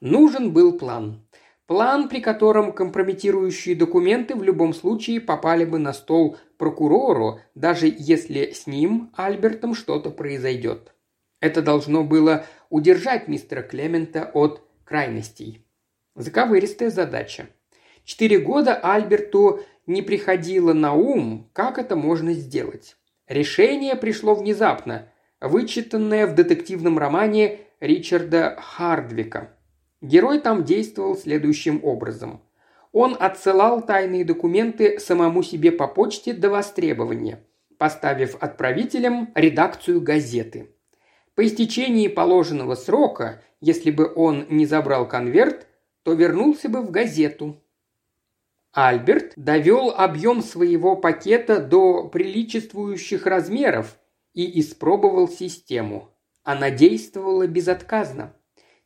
Нужен 0.00 0.52
был 0.52 0.76
план. 0.76 1.24
План, 1.66 2.08
при 2.08 2.20
котором 2.20 2.72
компрометирующие 2.72 3.76
документы 3.76 4.34
в 4.34 4.42
любом 4.42 4.74
случае 4.74 5.20
попали 5.20 5.64
бы 5.64 5.78
на 5.78 5.92
стол 5.92 6.36
прокурору, 6.56 7.38
даже 7.54 7.86
если 7.86 8.50
с 8.50 8.66
ним, 8.66 9.12
Альбертом, 9.14 9.72
что-то 9.72 10.10
произойдет. 10.10 10.94
Это 11.38 11.62
должно 11.62 12.02
было 12.02 12.44
удержать 12.70 13.28
мистера 13.28 13.62
Клемента 13.62 14.28
от 14.34 14.66
крайностей. 14.82 15.64
Заковыристая 16.16 16.90
задача. 16.90 17.50
Четыре 18.08 18.38
года 18.38 18.74
Альберту 18.74 19.60
не 19.86 20.00
приходило 20.00 20.72
на 20.72 20.94
ум, 20.94 21.50
как 21.52 21.76
это 21.76 21.94
можно 21.94 22.32
сделать. 22.32 22.96
Решение 23.28 23.96
пришло 23.96 24.34
внезапно, 24.34 25.12
вычитанное 25.42 26.26
в 26.26 26.34
детективном 26.34 26.98
романе 26.98 27.58
Ричарда 27.80 28.56
Хардвика. 28.58 29.54
Герой 30.00 30.40
там 30.40 30.64
действовал 30.64 31.18
следующим 31.18 31.84
образом. 31.84 32.40
Он 32.92 33.14
отсылал 33.20 33.82
тайные 33.82 34.24
документы 34.24 34.98
самому 34.98 35.42
себе 35.42 35.70
по 35.70 35.86
почте 35.86 36.32
до 36.32 36.48
востребования, 36.48 37.44
поставив 37.76 38.36
отправителем 38.40 39.32
редакцию 39.34 40.00
газеты. 40.00 40.70
По 41.34 41.44
истечении 41.44 42.08
положенного 42.08 42.74
срока, 42.74 43.42
если 43.60 43.90
бы 43.90 44.10
он 44.16 44.46
не 44.48 44.64
забрал 44.64 45.06
конверт, 45.06 45.66
то 46.04 46.14
вернулся 46.14 46.70
бы 46.70 46.80
в 46.80 46.90
газету, 46.90 47.62
Альберт 48.72 49.32
довел 49.36 49.90
объем 49.90 50.42
своего 50.42 50.96
пакета 50.96 51.60
до 51.60 52.08
приличествующих 52.08 53.26
размеров 53.26 53.98
и 54.34 54.60
испробовал 54.60 55.28
систему. 55.28 56.10
Она 56.44 56.70
действовала 56.70 57.46
безотказно. 57.46 58.34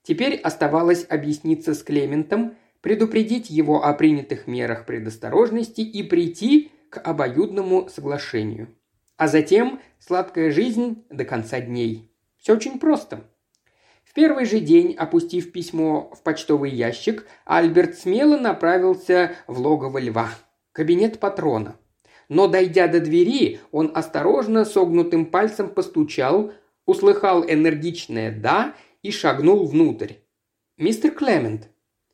Теперь 0.02 0.36
оставалось 0.36 1.06
объясниться 1.08 1.74
с 1.74 1.82
Клементом, 1.82 2.56
предупредить 2.80 3.50
его 3.50 3.84
о 3.84 3.94
принятых 3.94 4.46
мерах 4.46 4.86
предосторожности 4.86 5.80
и 5.80 6.02
прийти 6.02 6.72
к 6.90 7.00
обоюдному 7.00 7.88
соглашению. 7.88 8.68
А 9.16 9.28
затем 9.28 9.80
сладкая 10.00 10.50
жизнь 10.50 11.04
до 11.08 11.24
конца 11.24 11.60
дней. 11.60 12.10
Все 12.38 12.54
очень 12.54 12.80
просто. 12.80 13.24
В 14.12 14.14
первый 14.14 14.44
же 14.44 14.60
день, 14.60 14.92
опустив 14.92 15.52
письмо 15.52 16.12
в 16.14 16.22
почтовый 16.22 16.70
ящик, 16.70 17.26
Альберт 17.46 17.96
смело 17.96 18.36
направился 18.36 19.36
в 19.46 19.58
логово 19.58 19.96
льва. 19.96 20.28
Кабинет 20.72 21.18
патрона. 21.18 21.76
Но, 22.28 22.46
дойдя 22.46 22.88
до 22.88 23.00
двери, 23.00 23.60
он 23.70 23.90
осторожно 23.94 24.66
согнутым 24.66 25.24
пальцем 25.24 25.70
постучал, 25.70 26.52
услыхал 26.84 27.42
энергичное 27.42 28.30
«да» 28.30 28.74
и 29.00 29.10
шагнул 29.10 29.66
внутрь. 29.66 30.16
«Мистер 30.76 31.12
Клемент». 31.12 31.70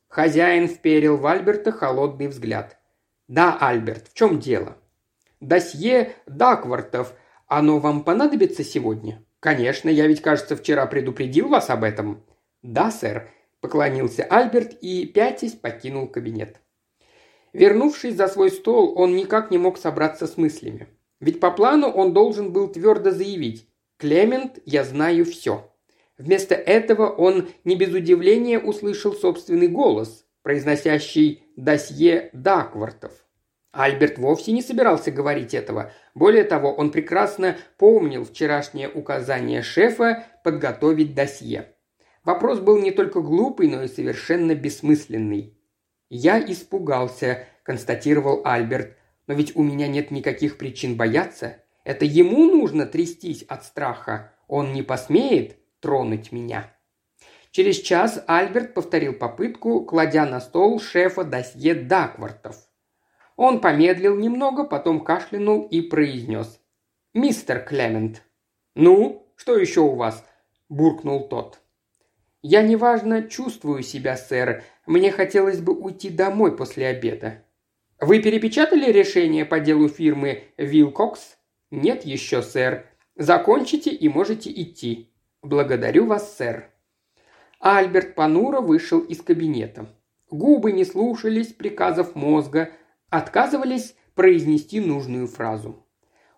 Хозяин 0.07 0.69
вперил 0.69 1.17
в 1.17 1.27
Альберта 1.27 1.73
холодный 1.73 2.29
взгляд. 2.29 2.77
«Да, 3.27 3.57
Альберт, 3.59 4.07
в 4.07 4.13
чем 4.13 4.39
дело?» 4.39 4.77
«Досье 5.41 6.13
Даквартов. 6.27 7.13
Оно 7.45 7.79
вам 7.79 8.05
понадобится 8.05 8.63
сегодня?» 8.63 9.21
«Конечно, 9.39 9.89
я 9.89 10.07
ведь, 10.07 10.21
кажется, 10.21 10.55
вчера 10.55 10.85
предупредил 10.85 11.47
вас 11.47 11.69
об 11.69 11.83
этом». 11.83 12.23
«Да, 12.61 12.91
сэр»,– 12.91 13.29
поклонился 13.61 14.23
Альберт 14.23 14.77
и, 14.81 15.05
пятясь, 15.05 15.53
покинул 15.53 16.07
кабинет. 16.07 16.59
Вернувшись 17.53 18.15
за 18.15 18.27
свой 18.27 18.51
стол, 18.51 18.93
он 18.97 19.15
никак 19.15 19.49
не 19.49 19.57
мог 19.57 19.77
собраться 19.77 20.27
с 20.27 20.37
мыслями. 20.37 20.87
Ведь 21.19 21.39
по 21.39 21.51
плану 21.51 21.87
он 21.87 22.13
должен 22.13 22.53
был 22.53 22.67
твердо 22.67 23.11
заявить 23.11 23.67
«Клемент, 23.97 24.59
я 24.65 24.83
знаю 24.83 25.25
все». 25.25 25.69
Вместо 26.17 26.53
этого 26.53 27.09
он 27.09 27.49
не 27.63 27.75
без 27.75 27.93
удивления 27.93 28.59
услышал 28.59 29.13
собственный 29.13 29.69
голос, 29.69 30.25
произносящий 30.43 31.43
досье 31.55 32.29
Даквартов. 32.33 33.13
Альберт 33.71 34.17
вовсе 34.17 34.51
не 34.51 34.61
собирался 34.61 35.11
говорить 35.11 35.53
этого. 35.53 35.91
Более 36.15 36.43
того, 36.43 36.73
он 36.73 36.91
прекрасно 36.91 37.55
помнил 37.77 38.25
вчерашнее 38.25 38.89
указание 38.89 39.61
шефа 39.61 40.25
подготовить 40.43 41.13
досье. 41.13 41.75
Вопрос 42.23 42.59
был 42.59 42.79
не 42.79 42.91
только 42.91 43.21
глупый, 43.21 43.67
но 43.67 43.83
и 43.83 43.87
совершенно 43.87 44.55
бессмысленный. 44.55 45.55
«Я 46.09 46.39
испугался»,– 46.39 47.45
констатировал 47.63 48.41
Альберт. 48.43 48.97
«Но 49.27 49.35
ведь 49.35 49.55
у 49.55 49.61
меня 49.61 49.87
нет 49.87 50.09
никаких 50.09 50.57
причин 50.57 50.95
бояться. 50.95 51.57
Это 51.83 52.05
ему 52.05 52.45
нужно 52.45 52.87
трястись 52.87 53.43
от 53.43 53.63
страха. 53.63 54.33
Он 54.47 54.73
не 54.73 54.81
посмеет 54.81 55.57
тронуть 55.79 56.31
меня». 56.31 56.75
Через 57.51 57.77
час 57.77 58.23
Альберт 58.27 58.73
повторил 58.73 59.13
попытку, 59.13 59.83
кладя 59.83 60.25
на 60.25 60.39
стол 60.39 60.79
шефа 60.79 61.23
досье 61.23 61.75
Даквартов. 61.75 62.68
Он 63.41 63.61
помедлил 63.61 64.17
немного, 64.17 64.65
потом 64.65 64.99
кашлянул 64.99 65.65
и 65.71 65.79
произнес. 65.79 66.59
«Мистер 67.13 67.61
Клемент». 67.61 68.21
«Ну, 68.75 69.31
что 69.37 69.55
еще 69.55 69.79
у 69.79 69.95
вас?»– 69.95 70.25
буркнул 70.69 71.25
тот. 71.29 71.61
«Я 72.41 72.61
неважно 72.61 73.23
чувствую 73.23 73.81
себя, 73.81 74.17
сэр. 74.17 74.65
Мне 74.85 75.09
хотелось 75.13 75.61
бы 75.61 75.73
уйти 75.73 76.09
домой 76.09 76.57
после 76.57 76.87
обеда». 76.87 77.41
«Вы 78.01 78.21
перепечатали 78.21 78.91
решение 78.91 79.45
по 79.45 79.61
делу 79.61 79.87
фирмы 79.87 80.43
Вилкокс?» 80.57 81.37
«Нет 81.71 82.03
еще, 82.03 82.41
сэр. 82.41 82.87
Закончите 83.15 83.91
и 83.91 84.09
можете 84.09 84.51
идти». 84.51 85.13
«Благодарю 85.41 86.07
вас, 86.07 86.35
сэр». 86.35 86.69
Альберт 87.61 88.15
Панура 88.15 88.59
вышел 88.59 88.99
из 88.99 89.21
кабинета. 89.21 89.87
Губы 90.29 90.73
не 90.73 90.83
слушались 90.83 91.53
приказов 91.53 92.15
мозга, 92.15 92.73
отказывались 93.09 93.95
произнести 94.15 94.79
нужную 94.79 95.27
фразу. 95.27 95.85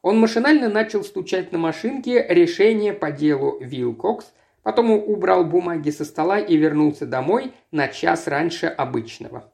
Он 0.01 0.19
машинально 0.19 0.69
начал 0.69 1.03
стучать 1.03 1.51
на 1.51 1.57
машинке 1.57 2.25
решение 2.27 2.93
по 2.93 3.11
делу 3.11 3.57
Вилкокс, 3.59 4.33
потом 4.63 4.91
убрал 4.91 5.45
бумаги 5.45 5.89
со 5.91 6.05
стола 6.05 6.39
и 6.39 6.57
вернулся 6.57 7.05
домой 7.05 7.53
на 7.71 7.87
час 7.87 8.27
раньше 8.27 8.67
обычного. 8.67 9.51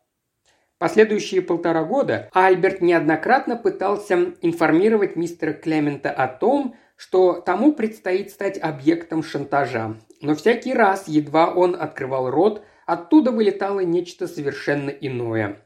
Последующие 0.78 1.42
полтора 1.42 1.84
года 1.84 2.30
Альберт 2.34 2.82
неоднократно 2.82 3.56
пытался 3.56 4.34
информировать 4.42 5.16
мистера 5.16 5.54
Клемента 5.54 6.12
о 6.12 6.28
том, 6.28 6.76
что 6.96 7.42
тому 7.42 7.74
предстоит 7.74 8.30
стать 8.30 8.60
объектом 8.60 9.24
шантажа. 9.24 9.98
Но 10.22 10.36
всякий 10.36 10.74
раз, 10.74 11.08
едва 11.08 11.52
он 11.52 11.76
открывал 11.80 12.30
рот, 12.30 12.64
оттуда 12.86 13.32
вылетало 13.32 13.82
нечто 13.82 14.28
совершенно 14.28 14.90
иное. 14.90 15.58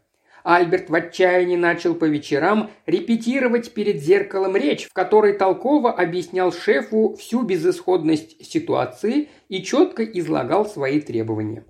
Альберт 0.43 0.89
в 0.89 0.95
отчаянии 0.95 1.55
начал 1.55 1.95
по 1.95 2.05
вечерам 2.05 2.71
репетировать 2.85 3.73
перед 3.73 4.01
зеркалом 4.01 4.55
речь, 4.55 4.85
в 4.85 4.93
которой 4.93 5.33
толково 5.33 5.91
объяснял 5.91 6.51
шефу 6.51 7.15
всю 7.15 7.43
безысходность 7.43 8.45
ситуации 8.45 9.29
и 9.49 9.63
четко 9.63 10.03
излагал 10.03 10.65
свои 10.65 10.99
требования. 10.99 11.65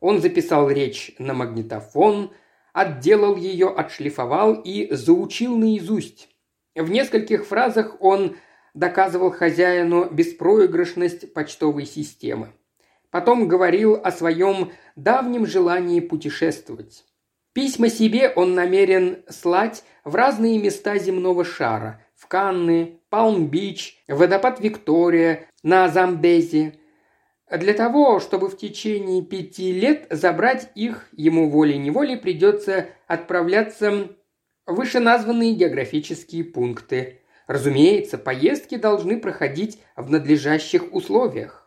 Он 0.00 0.20
записал 0.20 0.70
речь 0.70 1.14
на 1.18 1.34
магнитофон, 1.34 2.32
отделал 2.72 3.36
ее, 3.36 3.68
отшлифовал 3.68 4.54
и 4.54 4.92
заучил 4.94 5.56
наизусть. 5.56 6.28
В 6.74 6.90
нескольких 6.90 7.46
фразах 7.46 7.96
он 8.00 8.36
доказывал 8.74 9.30
хозяину 9.30 10.10
беспроигрышность 10.10 11.32
почтовой 11.32 11.86
системы. 11.86 12.52
Потом 13.10 13.48
говорил 13.48 13.98
о 14.02 14.12
своем 14.12 14.72
давнем 14.94 15.46
желании 15.46 16.00
путешествовать. 16.00 17.05
Письма 17.56 17.88
себе 17.88 18.28
он 18.36 18.54
намерен 18.54 19.24
слать 19.30 19.82
в 20.04 20.14
разные 20.14 20.58
места 20.58 20.98
земного 20.98 21.42
шара– 21.42 22.04
в 22.14 22.26
Канны, 22.26 23.00
Палм-Бич, 23.08 24.04
водопад 24.08 24.60
Виктория, 24.60 25.48
на 25.62 25.88
Замбезе. 25.88 26.74
Для 27.50 27.72
того, 27.72 28.20
чтобы 28.20 28.50
в 28.50 28.58
течение 28.58 29.22
пяти 29.22 29.72
лет 29.72 30.06
забрать 30.10 30.70
их, 30.74 31.08
ему 31.12 31.48
волей-неволей 31.48 32.18
придется 32.18 32.88
отправляться 33.06 34.10
в 34.66 34.74
вышеназванные 34.74 35.54
географические 35.54 36.44
пункты. 36.44 37.22
Разумеется, 37.46 38.18
поездки 38.18 38.74
должны 38.74 39.18
проходить 39.18 39.80
в 39.96 40.10
надлежащих 40.10 40.92
условиях. 40.92 41.65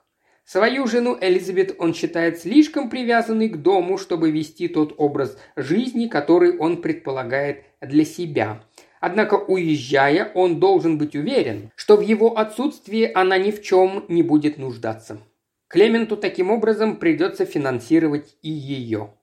Свою 0.51 0.87
жену 0.87 1.15
Элизабет 1.21 1.75
он 1.77 1.93
считает 1.93 2.39
слишком 2.39 2.89
привязанной 2.89 3.49
к 3.49 3.57
дому, 3.57 3.99
чтобы 3.99 4.31
вести 4.31 4.67
тот 4.67 4.95
образ 4.97 5.37
жизни, 5.55 6.07
который 6.07 6.57
он 6.57 6.81
предполагает 6.81 7.65
для 7.81 8.03
себя. 8.03 8.63
Однако, 8.99 9.35
уезжая, 9.35 10.31
он 10.33 10.59
должен 10.59 10.97
быть 10.97 11.15
уверен, 11.15 11.69
что 11.75 11.97
в 11.97 12.01
его 12.01 12.35
отсутствии 12.35 13.11
она 13.13 13.37
ни 13.37 13.51
в 13.51 13.61
чем 13.61 14.05
не 14.07 14.23
будет 14.23 14.57
нуждаться. 14.57 15.19
Клементу 15.67 16.17
таким 16.17 16.49
образом 16.49 16.95
придется 16.95 17.45
финансировать 17.45 18.35
и 18.41 18.49
ее. 18.49 19.13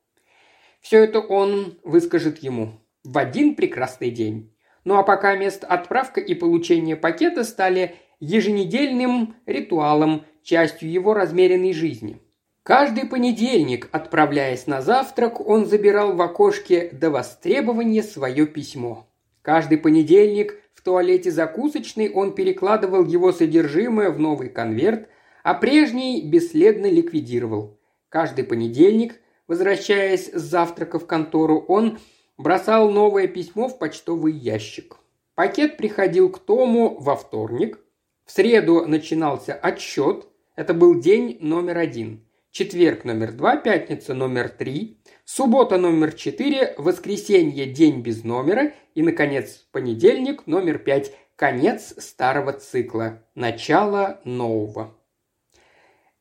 Все 0.80 1.02
это 1.02 1.18
он 1.18 1.76
выскажет 1.82 2.38
ему 2.38 2.80
в 3.02 3.18
один 3.18 3.56
прекрасный 3.56 4.12
день. 4.12 4.54
Ну 4.84 4.96
а 4.96 5.02
пока 5.02 5.34
мест 5.34 5.64
отправка 5.64 6.20
и 6.20 6.36
получение 6.36 6.94
пакета 6.94 7.42
стали 7.42 7.96
еженедельным 8.20 9.34
ритуалом, 9.46 10.24
частью 10.42 10.90
его 10.90 11.14
размеренной 11.14 11.72
жизни. 11.72 12.20
Каждый 12.62 13.06
понедельник, 13.06 13.88
отправляясь 13.92 14.66
на 14.66 14.82
завтрак, 14.82 15.40
он 15.40 15.66
забирал 15.66 16.14
в 16.14 16.22
окошке 16.22 16.90
до 16.90 17.10
востребования 17.10 18.02
свое 18.02 18.46
письмо. 18.46 19.06
Каждый 19.42 19.78
понедельник 19.78 20.58
в 20.74 20.82
туалете 20.82 21.30
закусочной 21.30 22.10
он 22.10 22.34
перекладывал 22.34 23.04
его 23.04 23.30
содержимое 23.32 24.10
в 24.10 24.18
новый 24.18 24.48
конверт, 24.48 25.08
а 25.44 25.54
прежний 25.54 26.28
бесследно 26.28 26.86
ликвидировал. 26.86 27.78
Каждый 28.08 28.42
понедельник, 28.42 29.20
возвращаясь 29.46 30.32
с 30.32 30.42
завтрака 30.42 30.98
в 30.98 31.06
контору, 31.06 31.64
он 31.68 32.00
бросал 32.36 32.90
новое 32.90 33.28
письмо 33.28 33.68
в 33.68 33.78
почтовый 33.78 34.32
ящик. 34.32 34.96
Пакет 35.36 35.76
приходил 35.76 36.30
к 36.30 36.40
Тому 36.40 36.98
во 36.98 37.14
вторник. 37.14 37.78
В 38.26 38.32
среду 38.32 38.84
начинался 38.86 39.54
отсчет– 39.54 40.26
это 40.56 40.72
был 40.72 40.98
день 40.98 41.36
номер 41.40 41.78
один. 41.78 42.26
Четверг 42.50 43.04
номер 43.04 43.32
два, 43.32 43.56
пятница 43.56 44.14
номер 44.14 44.48
три, 44.48 44.98
суббота 45.26 45.76
номер 45.76 46.12
четыре, 46.12 46.74
воскресенье 46.78 47.66
день 47.66 48.00
без 48.00 48.24
номера 48.24 48.72
и, 48.94 49.02
наконец, 49.02 49.66
понедельник 49.70 50.46
номер 50.46 50.78
пять, 50.78 51.12
конец 51.36 51.94
старого 51.98 52.54
цикла, 52.54 53.22
начало 53.34 54.22
нового. 54.24 54.96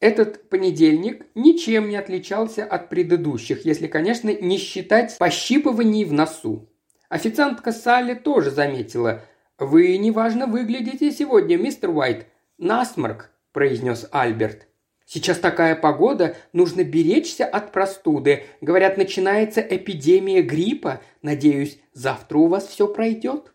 Этот 0.02 0.50
понедельник 0.50 1.26
ничем 1.34 1.88
не 1.88 1.96
отличался 1.96 2.66
от 2.66 2.90
предыдущих, 2.90 3.66
если, 3.66 3.88
конечно, 3.88 4.30
не 4.30 4.58
считать 4.58 5.18
пощипываний 5.18 6.04
в 6.04 6.12
носу. 6.12 6.70
Официантка 7.08 7.72
Салли 7.72 8.14
тоже 8.14 8.52
заметила. 8.52 9.24
«Вы 9.58 9.98
неважно 9.98 10.48
выглядите 10.48 11.12
сегодня, 11.12 11.58
мистер 11.58 11.90
Уайт. 11.90 12.28
Насморк 12.58 13.32
произнес 13.52 14.08
Альберт. 14.12 14.68
«Сейчас 15.06 15.40
такая 15.40 15.76
погода, 15.76 16.36
нужно 16.52 16.84
беречься 16.84 17.46
от 17.46 17.72
простуды. 17.72 18.44
Говорят, 18.60 18.98
начинается 18.98 19.62
эпидемия 19.62 20.42
гриппа. 20.42 21.02
Надеюсь, 21.22 21.80
завтра 21.94 22.38
у 22.38 22.48
вас 22.48 22.68
все 22.68 22.88
пройдет». 22.88 23.54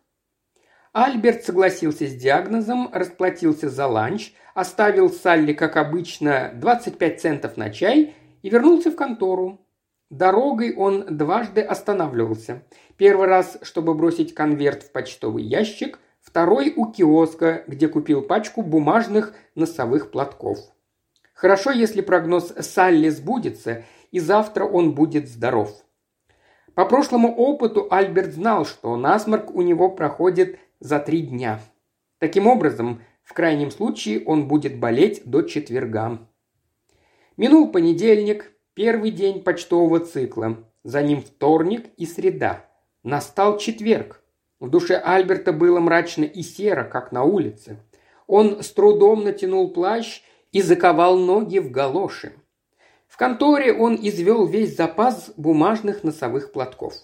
Альберт 0.93 1.45
согласился 1.45 2.07
с 2.07 2.15
диагнозом, 2.15 2.91
расплатился 2.93 3.69
за 3.69 3.87
ланч, 3.87 4.33
оставил 4.55 5.11
Салли, 5.11 5.53
как 5.53 5.77
обычно, 5.77 6.53
25 6.55 7.21
центов 7.21 7.57
на 7.57 7.71
чай 7.71 8.15
и 8.43 8.49
вернулся 8.49 8.91
в 8.91 8.97
контору. 8.97 9.67
Дорогой 10.11 10.75
он 10.75 11.17
дважды 11.17 11.63
останавливался. 11.63 12.63
Первый 12.97 13.29
раз, 13.29 13.59
чтобы 13.63 13.95
бросить 13.95 14.35
конверт 14.35 14.83
в 14.83 14.93
почтовый 14.93 15.45
ящик– 15.45 15.99
второй 16.21 16.73
у 16.77 16.87
киоска, 16.87 17.65
где 17.67 17.89
купил 17.89 18.23
пачку 18.23 18.63
бумажных 18.63 19.35
носовых 19.55 20.11
платков. 20.11 20.59
Хорошо, 21.33 21.71
если 21.71 22.01
прогноз 22.01 22.53
Салли 22.59 23.09
сбудется, 23.09 23.85
и 24.11 24.21
завтра 24.21 24.65
он 24.65 24.95
будет 24.95 25.29
здоров. 25.29 25.73
По 26.75 26.85
прошлому 26.85 27.35
опыту 27.35 27.89
Альберт 27.91 28.33
знал, 28.33 28.65
что 28.65 28.97
насморк 28.97 29.51
у 29.55 29.63
него 29.63 29.91
проходит 29.91 30.59
за 30.79 30.99
три 30.99 31.23
дня. 31.23 31.61
Таким 32.19 32.47
образом, 32.47 33.03
в 33.23 33.33
крайнем 33.33 33.71
случае 33.71 34.23
он 34.25 34.49
будет 34.49 34.79
болеть 34.79 35.23
до 35.25 35.43
четверга. 35.43 36.19
Минул 37.37 37.73
понедельник, 37.73 38.53
первый 38.81 39.11
день 39.11 39.43
почтового 39.43 40.01
цикла. 40.01 40.57
За 40.85 41.03
ним 41.03 41.21
вторник 41.21 41.91
и 41.99 42.07
среда. 42.07 42.65
Настал 43.03 43.59
четверг. 43.59 44.23
В 44.59 44.71
душе 44.71 44.97
Альберта 44.97 45.53
было 45.53 45.81
мрачно 45.81 46.25
и 46.25 46.41
серо, 46.41 46.85
как 46.85 47.13
на 47.13 47.25
улице. 47.25 47.77
Он 48.27 48.63
с 48.63 48.71
трудом 48.71 49.23
натянул 49.23 49.71
плащ 49.71 50.23
и 50.51 50.63
заковал 50.63 51.19
ноги 51.19 51.59
в 51.59 51.71
галоши. 51.71 52.33
В 53.07 53.19
конторе 53.19 53.75
он 53.75 53.99
извел 54.01 54.47
весь 54.47 54.75
запас 54.75 55.31
бумажных 55.37 56.03
носовых 56.03 56.51
платков. 56.51 56.95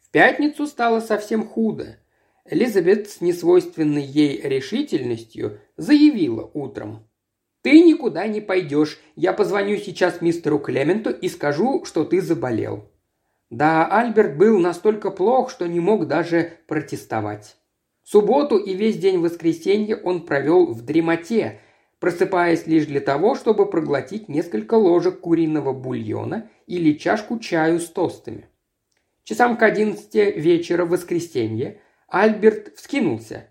В 0.00 0.10
пятницу 0.12 0.66
стало 0.66 1.00
совсем 1.00 1.46
худо. 1.46 1.98
Элизабет 2.46 3.10
с 3.10 3.20
несвойственной 3.20 4.02
ей 4.02 4.40
решительностью 4.40 5.60
заявила 5.76 6.50
утром. 6.54 7.06
«Ты 7.62 7.80
никуда 7.82 8.26
не 8.26 8.40
пойдешь. 8.40 8.98
Я 9.16 9.32
позвоню 9.32 9.76
сейчас 9.76 10.20
мистеру 10.20 10.58
Клементу 10.58 11.10
и 11.10 11.28
скажу, 11.28 11.84
что 11.84 12.04
ты 12.04 12.20
заболел. 12.20 12.88
Да, 13.52 13.86
Альберт 13.86 14.38
был 14.38 14.58
настолько 14.58 15.10
плох, 15.10 15.50
что 15.50 15.66
не 15.66 15.78
мог 15.78 16.06
даже 16.06 16.54
протестовать. 16.66 17.56
Субботу 18.02 18.56
и 18.56 18.72
весь 18.74 18.96
день 18.96 19.18
воскресенья 19.18 19.96
он 19.96 20.24
провел 20.24 20.72
в 20.72 20.82
дремоте, 20.82 21.60
просыпаясь 22.00 22.66
лишь 22.66 22.86
для 22.86 23.00
того, 23.00 23.34
чтобы 23.34 23.66
проглотить 23.66 24.28
несколько 24.30 24.74
ложек 24.74 25.20
куриного 25.20 25.72
бульона 25.74 26.50
или 26.66 26.96
чашку 26.96 27.38
чаю 27.38 27.78
с 27.78 27.88
тостами. 27.88 28.46
Часам 29.22 29.58
к 29.58 29.62
одиннадцати 29.62 30.32
вечера 30.34 30.86
в 30.86 30.88
воскресенье 30.88 31.78
Альберт 32.08 32.74
вскинулся. 32.76 33.48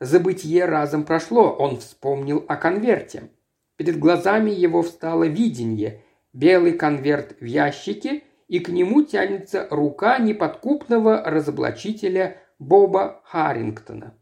Забытье 0.00 0.66
разом 0.66 1.04
прошло, 1.04 1.50
он 1.50 1.78
вспомнил 1.78 2.44
о 2.46 2.56
конверте. 2.56 3.30
Перед 3.80 3.98
глазами 3.98 4.50
его 4.50 4.82
встало 4.82 5.24
видение. 5.24 6.04
Белый 6.34 6.74
конверт 6.74 7.36
в 7.40 7.44
ящике– 7.44 8.22
и 8.50 8.58
к 8.58 8.68
нему 8.68 9.02
тянется 9.02 9.68
рука 9.70 10.18
неподкупного 10.18 11.22
разоблачителя 11.24 12.38
Боба 12.58 13.20
Харрингтона. 13.24 14.18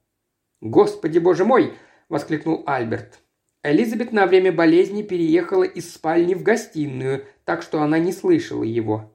«Господи, 0.61 1.19
боже 1.19 1.47
мой!»– 1.47 1.73
воскликнул 2.11 2.63
Альберт. 2.67 3.21
Элизабет 3.63 4.13
на 4.13 4.27
время 4.27 4.53
болезни 4.53 5.01
переехала 5.01 5.63
из 5.63 5.95
спальни 5.95 6.35
в 6.35 6.43
гостиную, 6.43 7.25
так 7.47 7.63
что 7.63 7.81
она 7.81 7.99
не 7.99 8.13
слышала 8.13 8.65
его. 8.65 9.15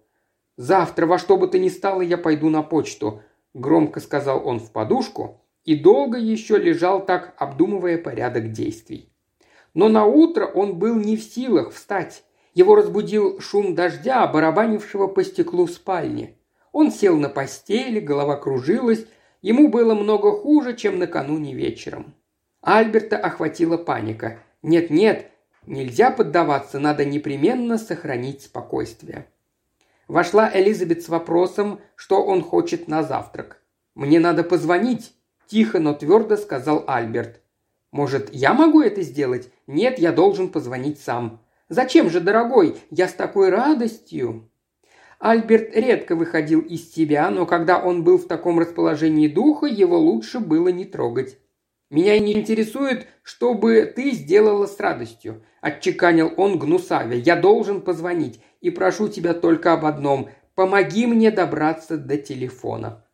«Завтра 0.57 1.05
во 1.05 1.19
что 1.19 1.37
бы 1.37 1.47
то 1.47 1.59
ни 1.59 1.69
стало 1.69 2.01
я 2.01 2.17
пойду 2.17 2.49
на 2.49 2.63
почту»,– 2.63 3.21
громко 3.53 3.99
сказал 3.99 4.47
он 4.47 4.59
в 4.59 4.71
подушку 4.71 5.45
и 5.63 5.75
долго 5.75 6.17
еще 6.17 6.57
лежал 6.57 7.05
так, 7.05 7.35
обдумывая 7.37 7.99
порядок 7.99 8.51
действий. 8.51 9.12
Но 9.73 9.89
на 9.89 10.05
утро 10.05 10.45
он 10.45 10.77
был 10.77 10.95
не 10.95 11.17
в 11.17 11.23
силах 11.23 11.71
встать. 11.71 12.23
Его 12.53 12.75
разбудил 12.75 13.39
шум 13.39 13.73
дождя, 13.73 14.27
барабанившего 14.27 15.07
по 15.07 15.23
стеклу 15.23 15.67
спальни. 15.67 16.37
Он 16.71 16.91
сел 16.91 17.17
на 17.17 17.29
постели, 17.29 17.99
голова 17.99 18.35
кружилась, 18.35 19.05
ему 19.41 19.69
было 19.69 19.95
много 19.95 20.31
хуже, 20.31 20.75
чем 20.75 20.99
накануне 20.99 21.53
вечером. 21.53 22.13
Альберта 22.61 23.17
охватила 23.17 23.77
паника. 23.77 24.39
«Нет-нет, 24.61 25.29
нельзя 25.65 26.11
поддаваться, 26.11 26.79
надо 26.79 27.05
непременно 27.05 27.77
сохранить 27.77 28.43
спокойствие». 28.43 29.27
Вошла 30.07 30.49
Элизабет 30.53 31.03
с 31.03 31.09
вопросом, 31.09 31.79
что 31.95 32.23
он 32.23 32.41
хочет 32.41 32.87
на 32.87 33.03
завтрак. 33.03 33.61
«Мне 33.95 34.19
надо 34.19 34.43
позвонить»,– 34.43 35.13
тихо, 35.47 35.79
но 35.79 35.93
твердо 35.93 36.37
сказал 36.37 36.83
Альберт. 36.87 37.42
«Может, 37.93 38.33
я 38.33 38.55
могу 38.55 38.81
это 38.81 39.03
сделать? 39.03 39.51
Нет, 39.67 39.99
я 39.99 40.11
должен 40.11 40.49
позвонить 40.49 40.99
сам. 40.99 41.39
Зачем 41.69 42.09
же, 42.09 42.19
дорогой? 42.19 42.75
Я 42.89 43.07
с 43.07 43.13
такой 43.13 43.49
радостью!» 43.49 44.49
Альберт 45.19 45.75
редко 45.75 46.15
выходил 46.15 46.59
из 46.59 46.91
себя, 46.91 47.29
но 47.29 47.45
когда 47.45 47.77
он 47.77 48.03
был 48.03 48.17
в 48.17 48.25
таком 48.25 48.57
расположении 48.57 49.27
духа, 49.27 49.67
его 49.67 49.99
лучше 49.99 50.39
было 50.39 50.69
не 50.69 50.85
трогать. 50.85 51.37
Меня 51.91 52.17
не 52.17 52.33
интересует, 52.33 53.05
что 53.21 53.53
бы 53.53 53.85
ты 53.95 54.09
сделала 54.09 54.65
с 54.65 54.79
радостью»,– 54.79 55.43
отчеканил 55.61 56.33
он 56.35 56.57
гнусавя. 56.57 57.15
«Я 57.15 57.35
должен 57.35 57.79
позвонить 57.79 58.41
и 58.59 58.71
прошу 58.71 59.07
тебя 59.07 59.35
только 59.35 59.71
об 59.71 59.85
одном. 59.85 60.29
Помоги 60.55 61.05
мне 61.05 61.29
добраться 61.29 61.97
до 61.97 62.17
телефона». 62.17 63.05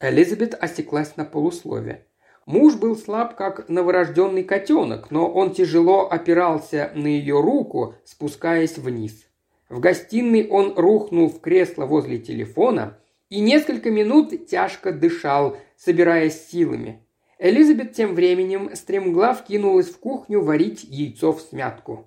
Элизабет 0.00 0.60
осеклась 0.60 1.16
на 1.16 1.24
полуслове. 1.24 2.08
Муж 2.46 2.76
был 2.76 2.96
слаб, 2.96 3.36
как 3.36 3.68
новорожденный 3.68 4.44
котенок, 4.44 5.10
но 5.10 5.30
он 5.30 5.52
тяжело 5.52 6.08
опирался 6.08 6.90
на 6.94 7.06
ее 7.06 7.40
руку, 7.40 7.94
спускаясь 8.04 8.78
вниз. 8.78 9.26
В 9.68 9.78
гостиной 9.78 10.48
он 10.48 10.74
рухнул 10.76 11.28
в 11.28 11.40
кресло 11.40 11.86
возле 11.86 12.18
телефона 12.18 12.98
и 13.28 13.40
несколько 13.40 13.90
минут 13.90 14.48
тяжко 14.48 14.92
дышал, 14.92 15.56
собираясь 15.76 16.48
силами. 16.48 17.04
Элизабет 17.38 17.92
тем 17.92 18.14
временем 18.14 18.70
стремглав 18.74 19.44
кинулась 19.44 19.88
в 19.88 19.98
кухню 19.98 20.42
варить 20.42 20.84
яйцо 20.84 21.32
в 21.32 21.40
смятку. 21.40 22.06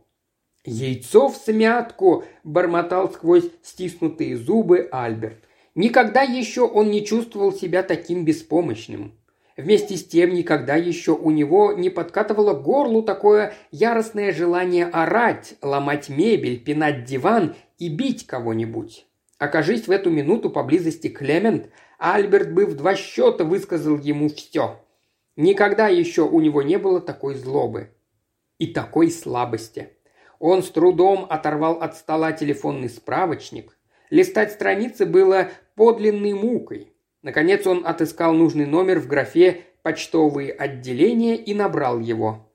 «Яйцо 0.66 1.28
в 1.30 1.36
смятку!»– 1.36 2.24
бормотал 2.44 3.12
сквозь 3.12 3.50
стиснутые 3.64 4.38
зубы 4.38 4.88
Альберт. 4.92 5.44
Никогда 5.76 6.22
еще 6.22 6.62
он 6.62 6.92
не 6.92 7.04
чувствовал 7.04 7.52
себя 7.52 7.82
таким 7.82 8.26
беспомощным. 8.26 9.14
Вместе 9.56 9.98
с 9.98 10.06
тем 10.06 10.34
никогда 10.34 10.76
еще 10.76 11.12
у 11.12 11.30
него 11.30 11.74
не 11.74 11.90
подкатывало 11.90 12.54
к 12.54 12.64
горлу 12.64 13.04
такое 13.04 13.54
яростное 13.72 14.32
желание 14.32 14.88
орать, 14.88 15.56
ломать 15.62 16.10
мебель, 16.10 16.60
пинать 16.60 17.04
диван 17.04 17.56
и 17.78 17.90
бить 17.90 18.26
кого-нибудь. 18.26 19.06
Окажись 19.38 19.88
в 19.88 19.92
эту 19.92 20.10
минуту 20.10 20.50
поблизости 20.50 21.08
Клемент, 21.08 21.70
Альберт 22.00 22.52
бы 22.52 22.66
в 22.66 22.76
два 22.76 22.96
счета 22.96 23.44
высказал 23.44 23.98
ему 23.98 24.30
все. 24.30 24.80
Никогда 25.36 25.88
еще 25.88 26.24
у 26.24 26.40
него 26.40 26.62
не 26.62 26.78
было 26.78 27.00
такой 27.00 27.36
злобы 27.36 27.92
и 28.58 28.68
такой 28.68 29.12
слабости. 29.12 29.90
Он 30.40 30.64
с 30.64 30.70
трудом 30.70 31.26
оторвал 31.30 31.74
от 31.74 31.96
стола 31.96 32.32
телефонный 32.32 32.90
справочник. 32.90 33.78
Листать 34.10 34.52
страницы 34.52 35.06
было 35.06 35.50
подлинной 35.76 36.34
мукой. 36.34 36.93
Наконец 37.24 37.66
он 37.66 37.88
отыскал 37.88 38.34
нужный 38.34 38.68
номер 38.68 39.00
в 39.00 39.08
графе 39.08 39.66
«Почтовые 39.82 40.52
отделения» 40.52 41.36
и 41.36 41.56
набрал 41.56 42.00
его. 42.00 42.54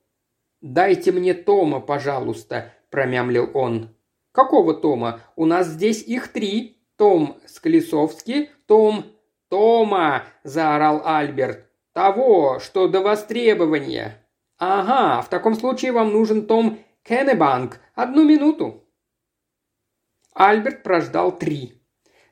«Дайте 0.60 1.10
мне 1.10 1.34
Тома, 1.34 1.80
пожалуйста»,– 1.80 2.72
промямлил 2.90 3.50
он. 3.54 3.96
«Какого 4.30 4.74
Тома? 4.74 5.22
У 5.34 5.44
нас 5.44 5.66
здесь 5.66 6.02
их 6.02 6.28
три. 6.28 6.78
Том 6.96 7.40
Склесовский, 7.46 8.50
Том...» 8.66 9.04
«Тома!»– 9.48 10.24
заорал 10.44 11.02
Альберт. 11.04 11.68
Того, 11.98 12.60
что 12.60 12.86
до 12.86 13.00
востребования. 13.00 14.24
Ага, 14.56 15.20
в 15.20 15.28
таком 15.28 15.56
случае 15.56 15.90
вам 15.90 16.12
нужен 16.12 16.46
Том 16.46 16.78
Кеннебанк. 17.02 17.80
Одну 17.96 18.24
минуту. 18.24 18.84
Альберт 20.32 20.84
прождал 20.84 21.36
три. 21.36 21.77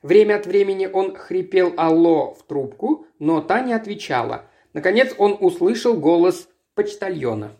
Время 0.07 0.35
от 0.35 0.45
времени 0.45 0.85
он 0.85 1.17
хрипел 1.17 1.73
«Алло» 1.75 2.33
в 2.33 2.43
трубку, 2.43 3.05
но 3.19 3.41
та 3.41 3.59
не 3.59 3.73
отвечала. 3.73 4.45
Наконец 4.71 5.13
он 5.17 5.35
услышал 5.37 5.97
голос 5.97 6.47
почтальона. 6.75 7.57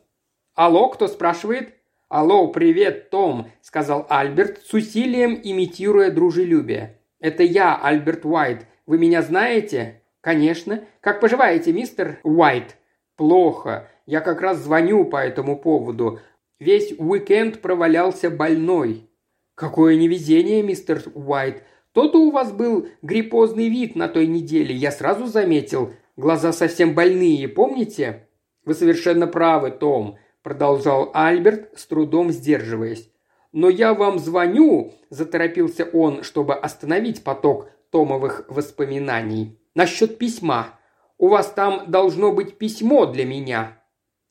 «Алло, 0.56 0.88
кто 0.88 1.10
спрашивает?» 1.10 1.74
«Алло, 2.08 2.48
привет, 2.48 3.10
Том»,– 3.10 3.52
сказал 3.62 4.06
Альберт, 4.08 4.62
с 4.66 4.74
усилием 4.74 5.38
имитируя 5.44 6.10
дружелюбие. 6.10 7.02
«Это 7.20 7.44
я, 7.44 7.76
Альберт 7.76 8.24
Уайт. 8.24 8.66
Вы 8.86 8.98
меня 8.98 9.22
знаете?» 9.24 10.02
«Конечно. 10.22 10.86
Как 11.02 11.20
поживаете, 11.20 11.74
мистер 11.74 12.22
Уайт?» 12.24 12.78
«Плохо. 13.18 13.90
Я 14.06 14.22
как 14.22 14.40
раз 14.40 14.60
звоню 14.60 15.04
по 15.04 15.18
этому 15.18 15.60
поводу. 15.60 16.22
Весь 16.62 16.94
уикенд 16.98 17.60
провалялся 17.60 18.30
больной». 18.30 19.10
«Какое 19.54 19.98
невезение, 19.98 20.64
мистер 20.64 21.04
Уайт. 21.14 21.64
То-то 21.98 22.22
у 22.22 22.30
вас 22.30 22.52
был 22.52 22.90
гриппозный 23.02 23.70
вид 23.70 23.96
на 23.96 24.08
той 24.08 24.28
неделе. 24.28 24.76
Я 24.76 24.92
сразу 24.92 25.26
заметил. 25.26 25.94
Глаза 26.16 26.54
совсем 26.54 26.94
больные, 26.94 27.48
помните?» 27.48 28.28
«Вы 28.66 28.76
совершенно 28.76 29.26
правы, 29.26 29.72
Том»,– 29.72 30.20
продолжал 30.44 31.10
Альберт, 31.16 31.72
с 31.76 31.88
трудом 31.88 32.30
сдерживаясь. 32.30 33.10
«Но 33.52 33.68
я 33.68 33.96
вам 33.96 34.20
звоню»,– 34.20 34.94
заторопился 35.10 35.86
он, 35.86 36.22
чтобы 36.22 36.54
остановить 36.54 37.24
поток 37.24 37.72
Томовых 37.90 38.46
воспоминаний. 38.48 39.60
Насчет 39.74 40.20
письма. 40.20 40.80
У 41.18 41.30
вас 41.30 41.52
там 41.52 41.90
должно 41.90 42.32
быть 42.32 42.60
письмо 42.60 43.08
для 43.08 43.26
меня. 43.26 43.82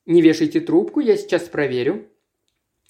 Не 0.05 0.21
вешайте 0.21 0.61
трубку, 0.61 1.01
я 1.01 1.17
сейчас 1.17 1.49
проверю». 1.49 2.07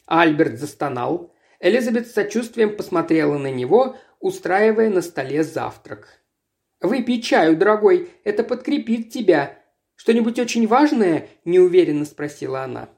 Альберт 0.06 0.60
застонал. 0.60 1.34
Элизабет 1.60 2.06
с 2.06 2.14
сочувствием 2.14 2.78
посмотрела 2.78 3.40
на 3.40 3.50
него, 3.50 3.96
устраивая 4.20 4.90
на 4.90 5.02
столе 5.02 5.44
завтрак. 5.44 6.22
«Выпей 6.82 7.22
чаю, 7.22 7.58
дорогой, 7.58 8.10
это 8.24 8.44
подкрепит 8.44 9.10
тебя. 9.10 9.58
Что-нибудь 9.96 10.40
очень 10.40 10.68
важное?»– 10.68 11.28
неуверенно 11.46 12.06
спросила 12.06 12.64
она. 12.64 12.90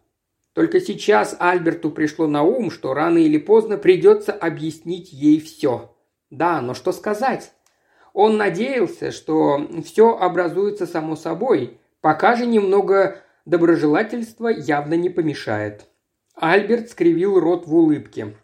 Только 0.54 0.82
сейчас 0.82 1.38
Альберту 1.40 1.90
пришло 1.90 2.28
на 2.28 2.44
ум, 2.44 2.72
что 2.72 2.94
рано 2.94 3.18
или 3.18 3.38
поздно 3.38 3.78
придется 3.78 4.34
объяснить 4.34 5.14
ей 5.14 5.40
все. 5.40 5.96
Да, 6.30 6.62
но 6.62 6.74
что 6.74 6.92
сказать? 6.92 7.54
Он 8.14 8.36
надеялся, 8.38 9.12
что 9.12 9.66
все 9.86 10.18
образуется 10.18 10.86
само 10.86 11.16
собой, 11.16 11.80
пока 12.02 12.36
же 12.36 12.46
немного 12.46 13.22
доброжелательства 13.46 14.50
явно 14.50 14.96
не 14.96 15.10
помешает. 15.10 15.86
Альберт 16.36 16.90
скривил 16.90 17.40
рот 17.40 17.66
в 17.68 17.74
улыбке. 17.74 18.36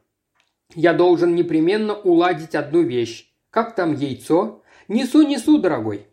«Я 0.73 0.93
должен 0.93 1.36
непременно 1.36 1.93
уладить 1.95 2.56
одну 2.56 2.82
вещь. 2.82 3.32
Как 3.49 3.75
там 3.75 3.93
яйцо? 3.93 4.63
Несу, 4.88 5.21
несу, 5.21 5.58
дорогой». 5.60 6.08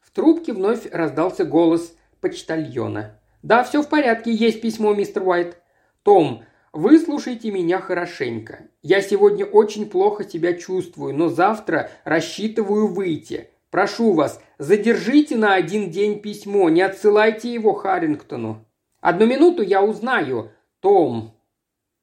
В 0.00 0.10
трубке 0.10 0.52
вновь 0.52 0.90
раздался 0.92 1.44
голос 1.44 1.96
почтальона. 2.20 3.20
«Да, 3.42 3.64
все 3.64 3.82
в 3.82 3.88
порядке, 3.88 4.32
есть 4.32 4.60
письмо, 4.60 4.94
мистер 4.94 5.26
Уайт». 5.26 5.58
«Том, 6.02 6.44
Выслушайте 6.74 7.52
меня 7.52 7.80
хорошенько. 7.80 8.66
Я 8.82 9.00
сегодня 9.00 9.46
очень 9.46 9.88
плохо 9.88 10.28
себя 10.28 10.54
чувствую, 10.54 11.14
но 11.14 11.28
завтра 11.28 11.92
рассчитываю 12.02 12.88
выйти. 12.88 13.48
Прошу 13.70 14.12
вас, 14.12 14.42
задержите 14.58 15.36
на 15.36 15.54
один 15.54 15.92
день 15.92 16.18
письмо, 16.18 16.68
не 16.70 16.82
отсылайте 16.82 17.54
его 17.54 17.74
Харрингтону. 17.74 18.64
Одну 19.00 19.26
минуту 19.26 19.62
я 19.62 19.84
узнаю. 19.84 20.50
Том. 20.80 21.38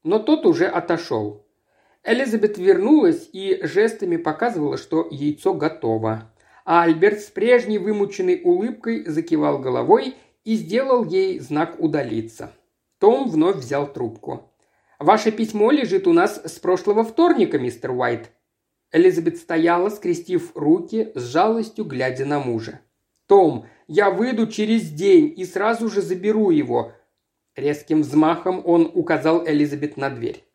Но 0.04 0.20
тот 0.20 0.46
уже 0.46 0.68
отошел. 0.68 1.40
Элизабет 2.04 2.58
вернулась 2.58 3.30
и 3.32 3.60
жестами 3.64 4.18
показывала, 4.18 4.78
что 4.78 5.08
яйцо 5.12 5.54
готово. 5.54 6.32
А 6.66 6.84
Альберт 6.84 7.22
с 7.22 7.26
прежней 7.26 7.78
вымученной 7.78 8.42
улыбкой 8.44 9.06
закивал 9.06 9.60
головой 9.60 10.16
и 10.44 10.56
сделал 10.56 11.06
ей 11.06 11.40
знак 11.40 11.80
удалиться. 11.80 12.52
Том 13.00 13.30
вновь 13.30 13.58
взял 13.58 13.92
трубку. 13.92 14.52
Ваше 15.02 15.32
письмо 15.32 15.72
лежит 15.72 16.06
у 16.06 16.14
нас 16.14 16.40
с 16.46 16.60
прошлого 16.60 17.04
вторника, 17.04 17.58
мистер 17.58 17.90
Уайт». 17.90 18.30
Элизабет 18.92 19.38
стояла, 19.38 19.90
скрестив 19.90 20.52
руки, 20.54 21.12
с 21.16 21.24
жалостью 21.24 21.86
глядя 21.86 22.26
на 22.26 22.40
мужа. 22.40 22.82
«Том, 23.26 23.66
я 23.88 24.12
выйду 24.12 24.46
через 24.46 24.92
день 24.92 25.34
и 25.36 25.44
сразу 25.44 25.90
же 25.90 26.04
заберу 26.04 26.52
его». 26.52 26.92
Резким 27.56 28.02
взмахом 28.02 28.62
он 28.64 28.92
указал 28.94 29.44
Элизабет 29.44 29.98
на 29.98 30.12
дверь. 30.12 30.46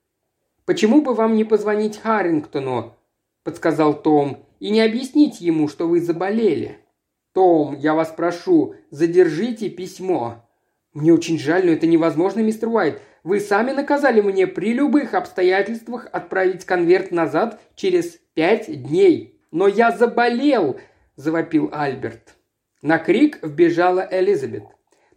«Почему 0.66 1.00
бы 1.00 1.14
вам 1.14 1.36
не 1.36 1.44
позвонить 1.44 1.96
Харрингтону?»– 1.96 2.96
подсказал 3.44 3.94
Том,– 4.02 4.44
«и 4.58 4.70
не 4.70 4.80
объяснить 4.80 5.40
ему, 5.40 5.68
что 5.68 5.86
вы 5.86 6.00
заболели?» 6.00 6.78
«Том, 7.32 7.76
я 7.76 7.94
вас 7.94 8.08
прошу, 8.08 8.74
задержите 8.90 9.70
письмо». 9.70 10.44
«Мне 10.92 11.12
очень 11.12 11.38
жаль, 11.38 11.66
но 11.66 11.72
это 11.72 11.86
невозможно, 11.86 12.40
мистер 12.40 12.68
Уайт. 12.68 13.00
Вы 13.22 13.38
сами 13.38 13.70
наказали 13.70 14.20
мне 14.20 14.48
при 14.48 14.72
любых 14.72 15.14
обстоятельствах 15.14 16.08
отправить 16.10 16.64
конверт 16.64 17.12
назад 17.12 17.60
через 17.76 18.18
пять 18.34 18.66
дней. 18.82 19.40
Но 19.52 19.68
я 19.68 19.92
заболел!»– 19.92 20.80
завопил 21.16 21.70
Альберт. 21.72 22.34
На 22.82 22.98
крик 22.98 23.38
вбежала 23.40 24.08
Элизабет. 24.10 24.64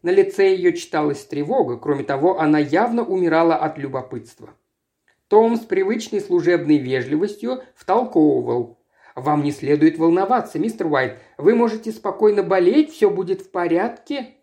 На 0.04 0.12
лице 0.12 0.56
ее 0.56 0.74
читалась 0.74 1.26
тревога, 1.26 1.78
кроме 1.78 2.04
того, 2.04 2.40
она 2.40 2.60
явно 2.60 3.04
умирала 3.04 3.56
от 3.56 3.80
любопытства. 3.80 4.50
Том 5.30 5.58
с 5.58 5.60
привычной 5.60 6.22
служебной 6.22 6.80
вежливостью 6.80 7.62
втолковывал. 7.76 8.80
«Вам 9.16 9.44
не 9.44 9.52
следует 9.52 10.00
волноваться, 10.00 10.58
мистер 10.58 10.88
Уайт. 10.88 11.20
Вы 11.38 11.54
можете 11.54 11.92
спокойно 11.92 12.42
болеть, 12.42 12.92
все 12.92 13.12
будет 13.12 13.42
в 13.42 13.52
порядке». 13.52 14.38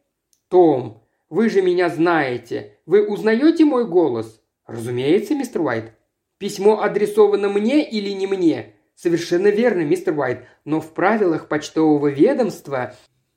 «Том, 0.49 1.03
вы 1.29 1.51
же 1.51 1.61
меня 1.61 1.89
знаете. 1.89 2.79
Вы 2.87 3.05
узнаете 3.05 3.65
мой 3.65 3.85
голос?» 3.85 4.41
«Разумеется, 4.67 5.35
мистер 5.35 5.63
Уайт». 5.63 5.93
«Письмо 6.39 6.81
адресовано 6.81 7.49
мне 7.49 7.89
или 7.89 8.11
не 8.11 8.29
мне?» 8.29 8.75
«Совершенно 8.95 9.49
верно, 9.49 9.81
мистер 9.81 10.17
Уайт, 10.17 10.45
но 10.65 10.81
в 10.81 10.93
правилах 10.93 11.49
почтового 11.49 12.07
ведомства...» 12.07 12.95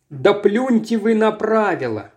«Да 0.09 0.33
плюньте 0.33 0.97
вы 0.97 1.15
на 1.15 1.31
правила!» 1.31 2.11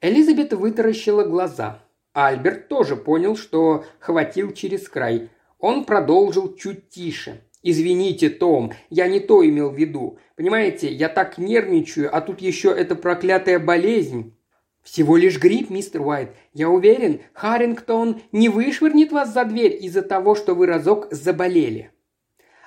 Элизабет 0.00 0.52
вытаращила 0.52 1.24
глаза. 1.24 1.82
Альберт 2.26 2.66
тоже 2.66 2.96
понял, 2.96 3.36
что 3.36 3.84
хватил 4.00 4.52
через 4.52 4.88
край. 4.88 5.30
Он 5.60 5.84
продолжил 5.84 6.56
чуть 6.56 6.88
тише. 6.88 7.44
«Извините, 7.62 8.28
Том, 8.28 8.72
я 8.90 9.08
не 9.08 9.20
то 9.20 9.46
имел 9.46 9.70
в 9.70 9.76
виду. 9.76 10.18
Понимаете, 10.36 10.92
я 10.92 11.08
так 11.08 11.38
нервничаю, 11.38 12.14
а 12.14 12.20
тут 12.20 12.40
еще 12.40 12.70
эта 12.70 12.96
проклятая 12.96 13.58
болезнь. 13.58 14.36
«Всего 14.82 15.16
лишь 15.16 15.38
грипп, 15.38 15.70
мистер 15.70 16.00
Уайт. 16.00 16.30
Я 16.54 16.70
уверен, 16.70 17.20
Харрингтон 17.34 18.20
не 18.32 18.48
вышвырнет 18.48 19.12
вас 19.12 19.32
за 19.32 19.44
дверь 19.44 19.78
из-за 19.84 20.02
того, 20.02 20.34
что 20.34 20.54
вы 20.54 20.66
разок 20.66 21.06
заболели». 21.12 21.92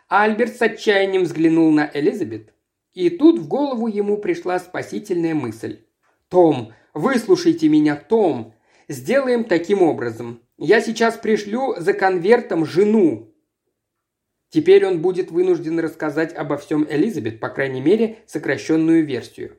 Альберт 0.07 0.55
с 0.55 0.61
отчаянием 0.61 1.23
взглянул 1.23 1.71
на 1.71 1.89
Элизабет, 1.93 2.53
и 2.93 3.09
тут 3.09 3.39
в 3.39 3.47
голову 3.47 3.87
ему 3.87 4.17
пришла 4.17 4.59
спасительная 4.59 5.35
мысль. 5.35 5.79
«Том, 6.29 6.73
выслушайте 6.93 7.67
меня, 7.69 7.95
Том. 7.95 8.53
Сделаем 8.91 9.45
таким 9.45 9.81
образом. 9.81 10.41
Я 10.57 10.81
сейчас 10.81 11.15
пришлю 11.15 11.75
за 11.77 11.93
конвертом 11.93 12.65
жену». 12.65 13.33
Теперь 14.49 14.85
он 14.85 15.01
будет 15.01 15.31
вынужден 15.31 15.79
рассказать 15.79 16.35
обо 16.35 16.57
всем 16.57 16.85
Элизабет, 16.89 17.39
по 17.39 17.47
крайней 17.47 17.79
мере, 17.79 18.17
сокращенную 18.25 19.05
версию. 19.05 19.57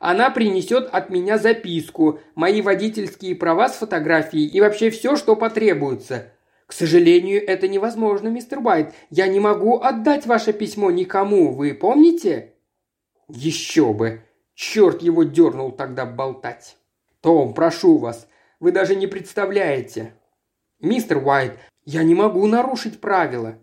Она 0.00 0.30
принесет 0.30 0.88
от 0.90 1.10
меня 1.10 1.38
записку, 1.38 2.18
мои 2.34 2.60
водительские 2.60 3.36
права 3.36 3.68
с 3.68 3.76
фотографией 3.76 4.48
и 4.48 4.60
вообще 4.60 4.90
все, 4.90 5.14
что 5.14 5.36
потребуется. 5.36 6.32
К 6.66 6.72
сожалению, 6.72 7.40
это 7.46 7.68
невозможно, 7.68 8.26
мистер 8.26 8.58
Уайт. 8.58 8.94
Я 9.10 9.28
не 9.28 9.38
могу 9.38 9.78
отдать 9.80 10.26
ваше 10.26 10.52
письмо 10.52 10.90
никому, 10.90 11.52
вы 11.52 11.72
помните? 11.72 12.54
Еще 13.28 13.92
бы. 13.92 14.22
Черт 14.54 15.02
его 15.02 15.22
дернул 15.22 15.70
тогда 15.70 16.04
болтать. 16.04 16.76
Том, 17.20 17.54
прошу 17.54 17.98
вас, 17.98 18.26
вы 18.62 18.70
даже 18.70 18.94
не 18.94 19.08
представляете. 19.08 20.14
Мистер 20.78 21.18
Уайт, 21.18 21.58
я 21.84 22.04
не 22.04 22.14
могу 22.14 22.46
нарушить 22.46 23.00
правила. 23.00 23.58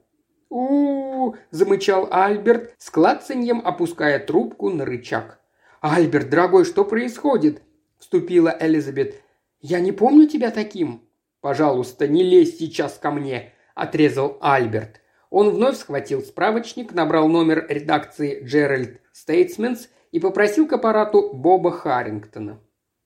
у, 0.49 1.29
-у, 1.29 1.31
-у 1.31 1.37
замычал 1.51 2.09
Альберт, 2.11 2.75
с 2.77 2.89
клацаньем 2.89 3.61
опуская 3.63 4.19
трубку 4.19 4.69
на 4.69 4.83
рычаг. 4.83 5.39
«Альберт, 5.79 6.29
дорогой, 6.29 6.65
что 6.65 6.83
происходит?»– 6.83 7.61
вступила 7.99 8.53
Элизабет. 8.59 9.23
«Я 9.61 9.79
не 9.79 9.93
помню 9.93 10.27
тебя 10.27 10.51
таким». 10.51 11.07
«Пожалуйста, 11.39 12.05
не 12.05 12.21
лезь 12.21 12.57
сейчас 12.57 12.97
ко 12.97 13.09
мне»,– 13.09 13.53
отрезал 13.75 14.37
Альберт. 14.41 14.99
Он 15.29 15.51
вновь 15.51 15.77
схватил 15.77 16.21
справочник, 16.21 16.93
набрал 16.93 17.29
номер 17.29 17.65
редакции 17.69 18.43
«Джеральд 18.43 18.99
Стейтсменс» 19.13 19.87
и 20.11 20.19
попросил 20.19 20.67
к 20.67 20.73
аппарату 20.73 21.31
Боба 21.31 21.71
Харрингтона. 21.71 22.59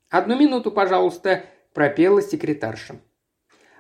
«Одну 0.10 0.36
минуту, 0.36 0.72
пожалуйста»,– 0.72 1.44
пропела 1.74 2.22
секретарша. 2.22 2.96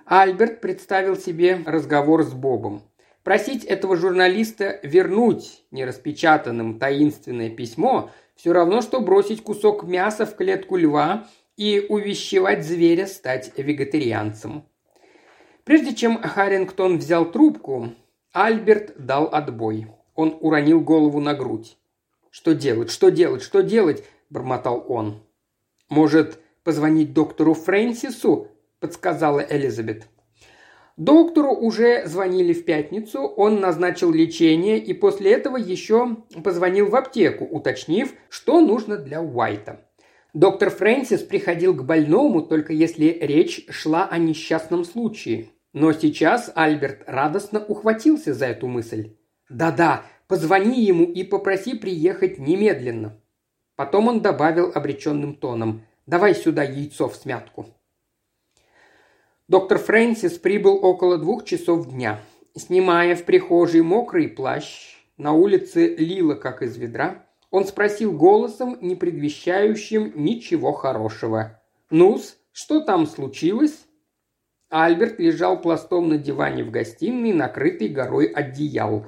Альберт 0.06 0.62
представил 0.62 1.16
себе 1.16 1.62
разговор 1.66 2.24
с 2.24 2.34
Бобом. 2.34 2.84
Просить 3.24 3.64
этого 3.64 3.96
журналиста 3.96 4.80
вернуть 4.84 5.64
нераспечатанным 5.72 6.78
таинственное 6.78 7.50
письмо 7.50 8.12
все 8.36 8.52
равно, 8.52 8.82
что 8.82 9.00
бросить 9.00 9.44
кусок 9.44 9.84
мяса 9.84 10.26
в 10.26 10.36
клетку 10.36 10.76
льва 10.76 11.28
и 11.56 11.86
увещевать 11.88 12.66
зверя 12.66 13.08
стать 13.08 13.54
вегетарианцем. 13.56 14.66
Прежде 15.64 15.96
чем 15.96 16.22
Харрингтон 16.22 16.98
взял 16.98 17.32
трубку, 17.32 17.94
Альберт 18.34 18.94
дал 18.98 19.30
отбой. 19.32 19.88
Он 20.16 20.38
уронил 20.42 20.82
голову 20.82 21.22
на 21.22 21.34
грудь. 21.34 21.78
«Что 22.30 22.54
делать? 22.54 22.90
Что 22.90 23.10
делать? 23.10 23.44
Что 23.44 23.62
делать?»– 23.62 24.04
бормотал 24.30 24.84
он. 24.88 25.24
«Может, 25.88 26.40
позвонить 26.64 27.14
доктору 27.14 27.54
Фрэнсису?»– 27.54 28.48
подсказала 28.80 29.46
Элизабет. 29.48 30.08
Доктору 30.96 31.56
уже 31.56 32.06
звонили 32.06 32.54
в 32.54 32.66
пятницу, 32.66 33.22
он 33.22 33.60
назначил 33.60 34.12
лечение 34.12 34.78
и 34.78 34.94
после 34.94 35.32
этого 35.32 35.58
еще 35.58 36.18
позвонил 36.44 36.90
в 36.90 36.96
аптеку, 36.96 37.46
уточнив, 37.46 38.14
что 38.30 38.62
нужно 38.62 38.98
для 38.98 39.22
Уайта. 39.22 39.90
Доктор 40.34 40.70
Фрэнсис 40.70 41.22
приходил 41.22 41.74
к 41.74 41.84
больному, 41.84 42.44
только 42.44 42.74
если 42.74 43.06
речь 43.06 43.66
шла 43.70 44.06
о 44.06 44.20
несчастном 44.20 44.84
случае. 44.84 45.50
Но 45.74 45.92
сейчас 45.94 46.52
Альберт 46.54 47.04
радостно 47.08 47.60
ухватился 47.60 48.36
за 48.36 48.46
эту 48.46 48.68
мысль. 48.68 49.16
«Да-да, 49.50 50.04
позвони 50.28 50.84
ему 50.84 51.06
и 51.06 51.24
попроси 51.24 51.76
приехать 51.76 52.38
немедленно». 52.38 53.20
Потом 53.76 54.08
он 54.08 54.22
добавил 54.22 54.72
обреченным 54.74 55.36
тоном 55.36 55.84
«Давай 56.06 56.36
сюда 56.36 56.64
яйцо 56.64 57.08
в 57.08 57.16
смятку». 57.16 57.66
Доктор 59.48 59.78
Фрэнсис 59.78 60.38
прибыл 60.40 60.80
около 60.84 61.18
двух 61.18 61.46
часов 61.46 61.90
дня. 61.90 62.22
Снимая 62.56 63.16
в 63.16 63.24
прихожей 63.24 63.82
мокрый 63.82 64.28
плащ, 64.28 64.98
на 65.18 65.34
улице 65.34 65.96
лило, 65.96 66.36
как 66.36 66.62
из 66.62 66.78
ведра, 66.78 67.26
он 67.52 67.66
спросил 67.66 68.14
голосом, 68.14 68.78
не 68.82 68.96
предвещающим 68.96 70.14
ничего 70.16 70.72
хорошего. 70.72 71.62
«Нус, 71.90 72.38
что 72.52 72.82
там 72.82 73.06
случилось?» 73.06 73.86
Альберт 74.70 75.20
лежал 75.20 75.62
пластом 75.62 76.10
на 76.10 76.18
диване 76.18 76.64
в 76.64 76.72
гостиной, 76.72 77.32
накрытый 77.32 77.90
горой 77.90 78.26
одеял. 78.26 79.06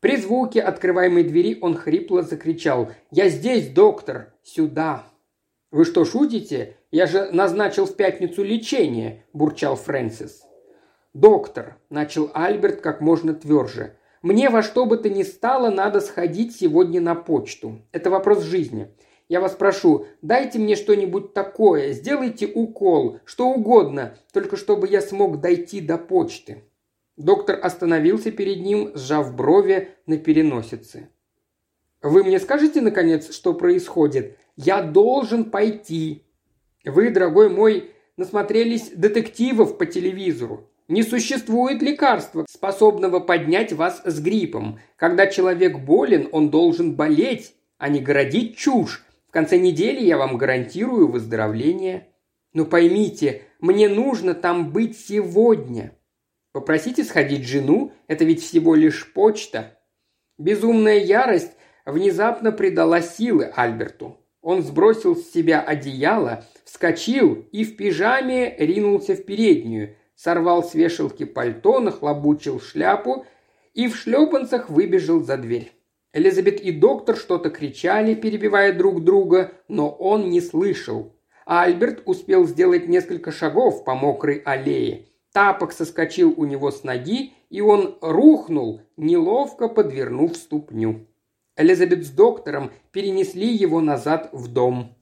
При 0.00 0.16
звуке 0.16 0.60
открываемой 0.60 1.24
двери 1.24 1.58
он 1.60 1.74
хрипло 1.74 2.22
закричал 2.22 2.92
«Я 3.10 3.28
здесь, 3.28 3.68
доктор! 3.70 4.32
Сюда!» 4.44 5.10
«Вы 5.70 5.84
что, 5.84 6.06
шутите? 6.06 6.76
Я 6.90 7.06
же 7.06 7.28
назначил 7.30 7.84
в 7.84 7.94
пятницу 7.94 8.42
лечение»,– 8.42 9.26
бурчал 9.34 9.76
Фрэнсис. 9.76 10.42
«Доктор»,– 11.12 11.76
начал 11.90 12.30
Альберт 12.32 12.80
как 12.80 13.02
можно 13.02 13.34
тверже,– 13.34 13.98
«мне 14.22 14.48
во 14.48 14.62
что 14.62 14.86
бы 14.86 14.96
то 14.96 15.10
ни 15.10 15.22
стало 15.22 15.70
надо 15.70 16.00
сходить 16.00 16.56
сегодня 16.56 17.02
на 17.02 17.14
почту. 17.14 17.82
Это 17.92 18.08
вопрос 18.08 18.44
жизни. 18.44 18.88
Я 19.28 19.40
вас 19.40 19.52
прошу, 19.52 20.06
дайте 20.22 20.58
мне 20.58 20.74
что-нибудь 20.74 21.34
такое, 21.34 21.92
сделайте 21.92 22.46
укол, 22.46 23.20
что 23.26 23.50
угодно, 23.50 24.16
только 24.32 24.56
чтобы 24.56 24.88
я 24.88 25.02
смог 25.02 25.38
дойти 25.40 25.82
до 25.82 25.98
почты». 25.98 26.64
Доктор 27.18 27.58
остановился 27.62 28.30
перед 28.30 28.62
ним, 28.62 28.92
сжав 28.94 29.36
брови 29.36 29.90
на 30.06 30.16
переносице. 30.16 31.10
«Вы 32.00 32.24
мне 32.24 32.38
скажете, 32.38 32.80
наконец, 32.80 33.34
что 33.34 33.52
происходит? 33.52 34.38
Я 34.60 34.82
должен 34.82 35.52
пойти. 35.52 36.24
Вы, 36.84 37.10
дорогой 37.10 37.48
мой, 37.48 37.92
насмотрелись 38.16 38.90
детективов 38.90 39.78
по 39.78 39.86
телевизору. 39.86 40.68
Не 40.88 41.04
существует 41.04 41.80
лекарства, 41.80 42.44
способного 42.48 43.20
поднять 43.20 43.72
вас 43.72 44.02
с 44.04 44.18
гриппом. 44.18 44.80
Когда 44.96 45.28
человек 45.28 45.78
болен, 45.78 46.28
он 46.32 46.50
должен 46.50 46.96
болеть, 46.96 47.54
а 47.78 47.88
не 47.88 48.00
городить 48.00 48.56
чушь. 48.56 49.04
В 49.28 49.30
конце 49.30 49.58
недели 49.58 50.04
я 50.04 50.18
вам 50.18 50.36
гарантирую 50.36 51.06
выздоровление. 51.06 52.08
Но 52.52 52.64
поймите, 52.64 53.42
мне 53.60 53.88
нужно 53.88 54.34
там 54.34 54.72
быть 54.72 54.98
сегодня. 54.98 55.96
Попросите 56.50 57.04
сходить 57.04 57.46
жену, 57.46 57.92
это 58.08 58.24
ведь 58.24 58.42
всего 58.42 58.74
лишь 58.74 59.12
почта. 59.12 59.78
Безумная 60.36 60.98
ярость 60.98 61.52
внезапно 61.86 62.50
придала 62.50 63.00
силы 63.02 63.52
Альберту. 63.54 64.18
Он 64.48 64.62
сбросил 64.62 65.14
с 65.14 65.30
себя 65.30 65.60
одеяло, 65.60 66.42
вскочил 66.64 67.44
и 67.52 67.64
в 67.64 67.76
пижаме 67.76 68.56
ринулся 68.56 69.14
в 69.14 69.26
переднюю, 69.26 69.94
сорвал 70.16 70.64
с 70.64 70.72
вешалки 70.72 71.26
пальто, 71.26 71.80
нахлобучил 71.80 72.58
шляпу 72.58 73.26
и 73.74 73.88
в 73.88 73.96
шлепанцах 73.96 74.70
выбежал 74.70 75.20
за 75.20 75.36
дверь. 75.36 75.70
Элизабет 76.14 76.62
и 76.62 76.72
доктор 76.72 77.18
что-то 77.18 77.50
кричали, 77.50 78.14
перебивая 78.14 78.72
друг 78.72 79.04
друга, 79.04 79.52
но 79.68 79.90
он 79.90 80.30
не 80.30 80.40
слышал. 80.40 81.14
А 81.44 81.64
Альберт 81.64 82.00
успел 82.06 82.46
сделать 82.46 82.88
несколько 82.88 83.32
шагов 83.32 83.84
по 83.84 83.94
мокрой 83.94 84.40
аллее. 84.46 85.08
Тапок 85.34 85.72
соскочил 85.72 86.32
у 86.34 86.46
него 86.46 86.70
с 86.70 86.84
ноги, 86.84 87.34
и 87.50 87.60
он 87.60 87.98
рухнул, 88.00 88.80
неловко 88.96 89.68
подвернув 89.68 90.38
ступню. 90.38 91.06
Элизабет 91.58 92.06
с 92.06 92.10
доктором 92.10 92.70
перенесли 92.92 93.48
его 93.48 93.80
назад 93.80 94.30
в 94.32 94.46
дом. 94.46 94.96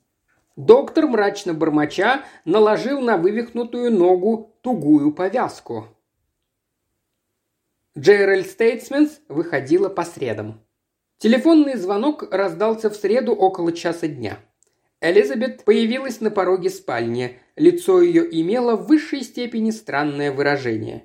Доктор, 0.57 1.07
мрачно 1.07 1.53
бормоча, 1.53 2.25
наложил 2.47 3.03
на 3.03 3.19
вывихнутую 3.19 3.93
ногу 3.93 4.57
тугую 4.63 5.13
повязку. 5.13 5.87
Джеральд 7.97 8.47
Стейтсменс 8.47 9.21
выходила 9.29 9.91
по 9.91 10.03
средам. 10.03 10.63
Телефонный 11.19 11.77
звонок 11.77 12.27
раздался 12.33 12.89
в 12.89 12.97
среду 12.97 13.35
около 13.35 13.73
часа 13.73 14.09
дня. 14.09 14.39
Элизабет 15.03 15.63
появилась 15.65 16.23
на 16.23 16.31
пороге 16.31 16.71
спальни. 16.71 17.39
Лицо 17.57 18.01
ее 18.01 18.27
имело 18.41 18.77
в 18.77 18.87
высшей 18.87 19.23
степени 19.23 19.71
странное 19.71 20.33
выражение. 20.33 21.05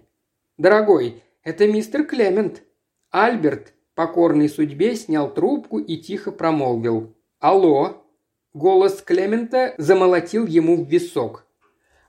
«Дорогой, 0.58 1.24
это 1.44 1.68
мистер 1.68 2.06
Клемент. 2.06 2.64
Альберт 3.10 3.74
покорный 3.96 4.50
судьбе, 4.50 4.96
снял 4.96 5.34
трубку 5.34 5.80
и 5.80 5.98
тихо 5.98 6.32
промолвил. 6.32 7.16
«Алло!» 7.40 8.06
Голос 8.54 9.02
Клемента 9.02 9.74
замолотил 9.78 10.46
ему 10.46 10.84
в 10.84 10.90
висок. 10.90 11.46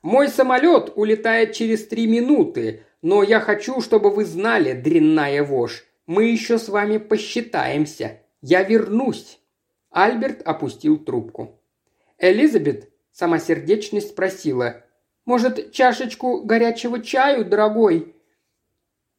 «Мой 0.02 0.28
самолет 0.28 0.92
улетает 0.96 1.52
через 1.52 1.86
три 1.86 2.06
минуты, 2.06 2.82
но 3.00 3.22
я 3.22 3.40
хочу, 3.40 3.80
чтобы 3.80 4.10
вы 4.10 4.24
знали, 4.24 4.72
дрянная 4.72 5.44
вошь, 5.44 5.84
мы 6.06 6.24
еще 6.24 6.58
с 6.58 6.68
вами 6.68 6.98
посчитаемся. 6.98 8.20
Я 8.40 8.62
вернусь». 8.62 9.38
Альберт 9.90 10.42
опустил 10.42 10.98
трубку. 10.98 11.60
Элизабет 12.18 12.90
сама 13.12 13.38
сердечность 13.38 14.10
спросила. 14.10 14.84
«Может, 15.24 15.72
чашечку 15.72 16.42
горячего 16.42 17.00
чаю, 17.00 17.44
дорогой? 17.44 18.11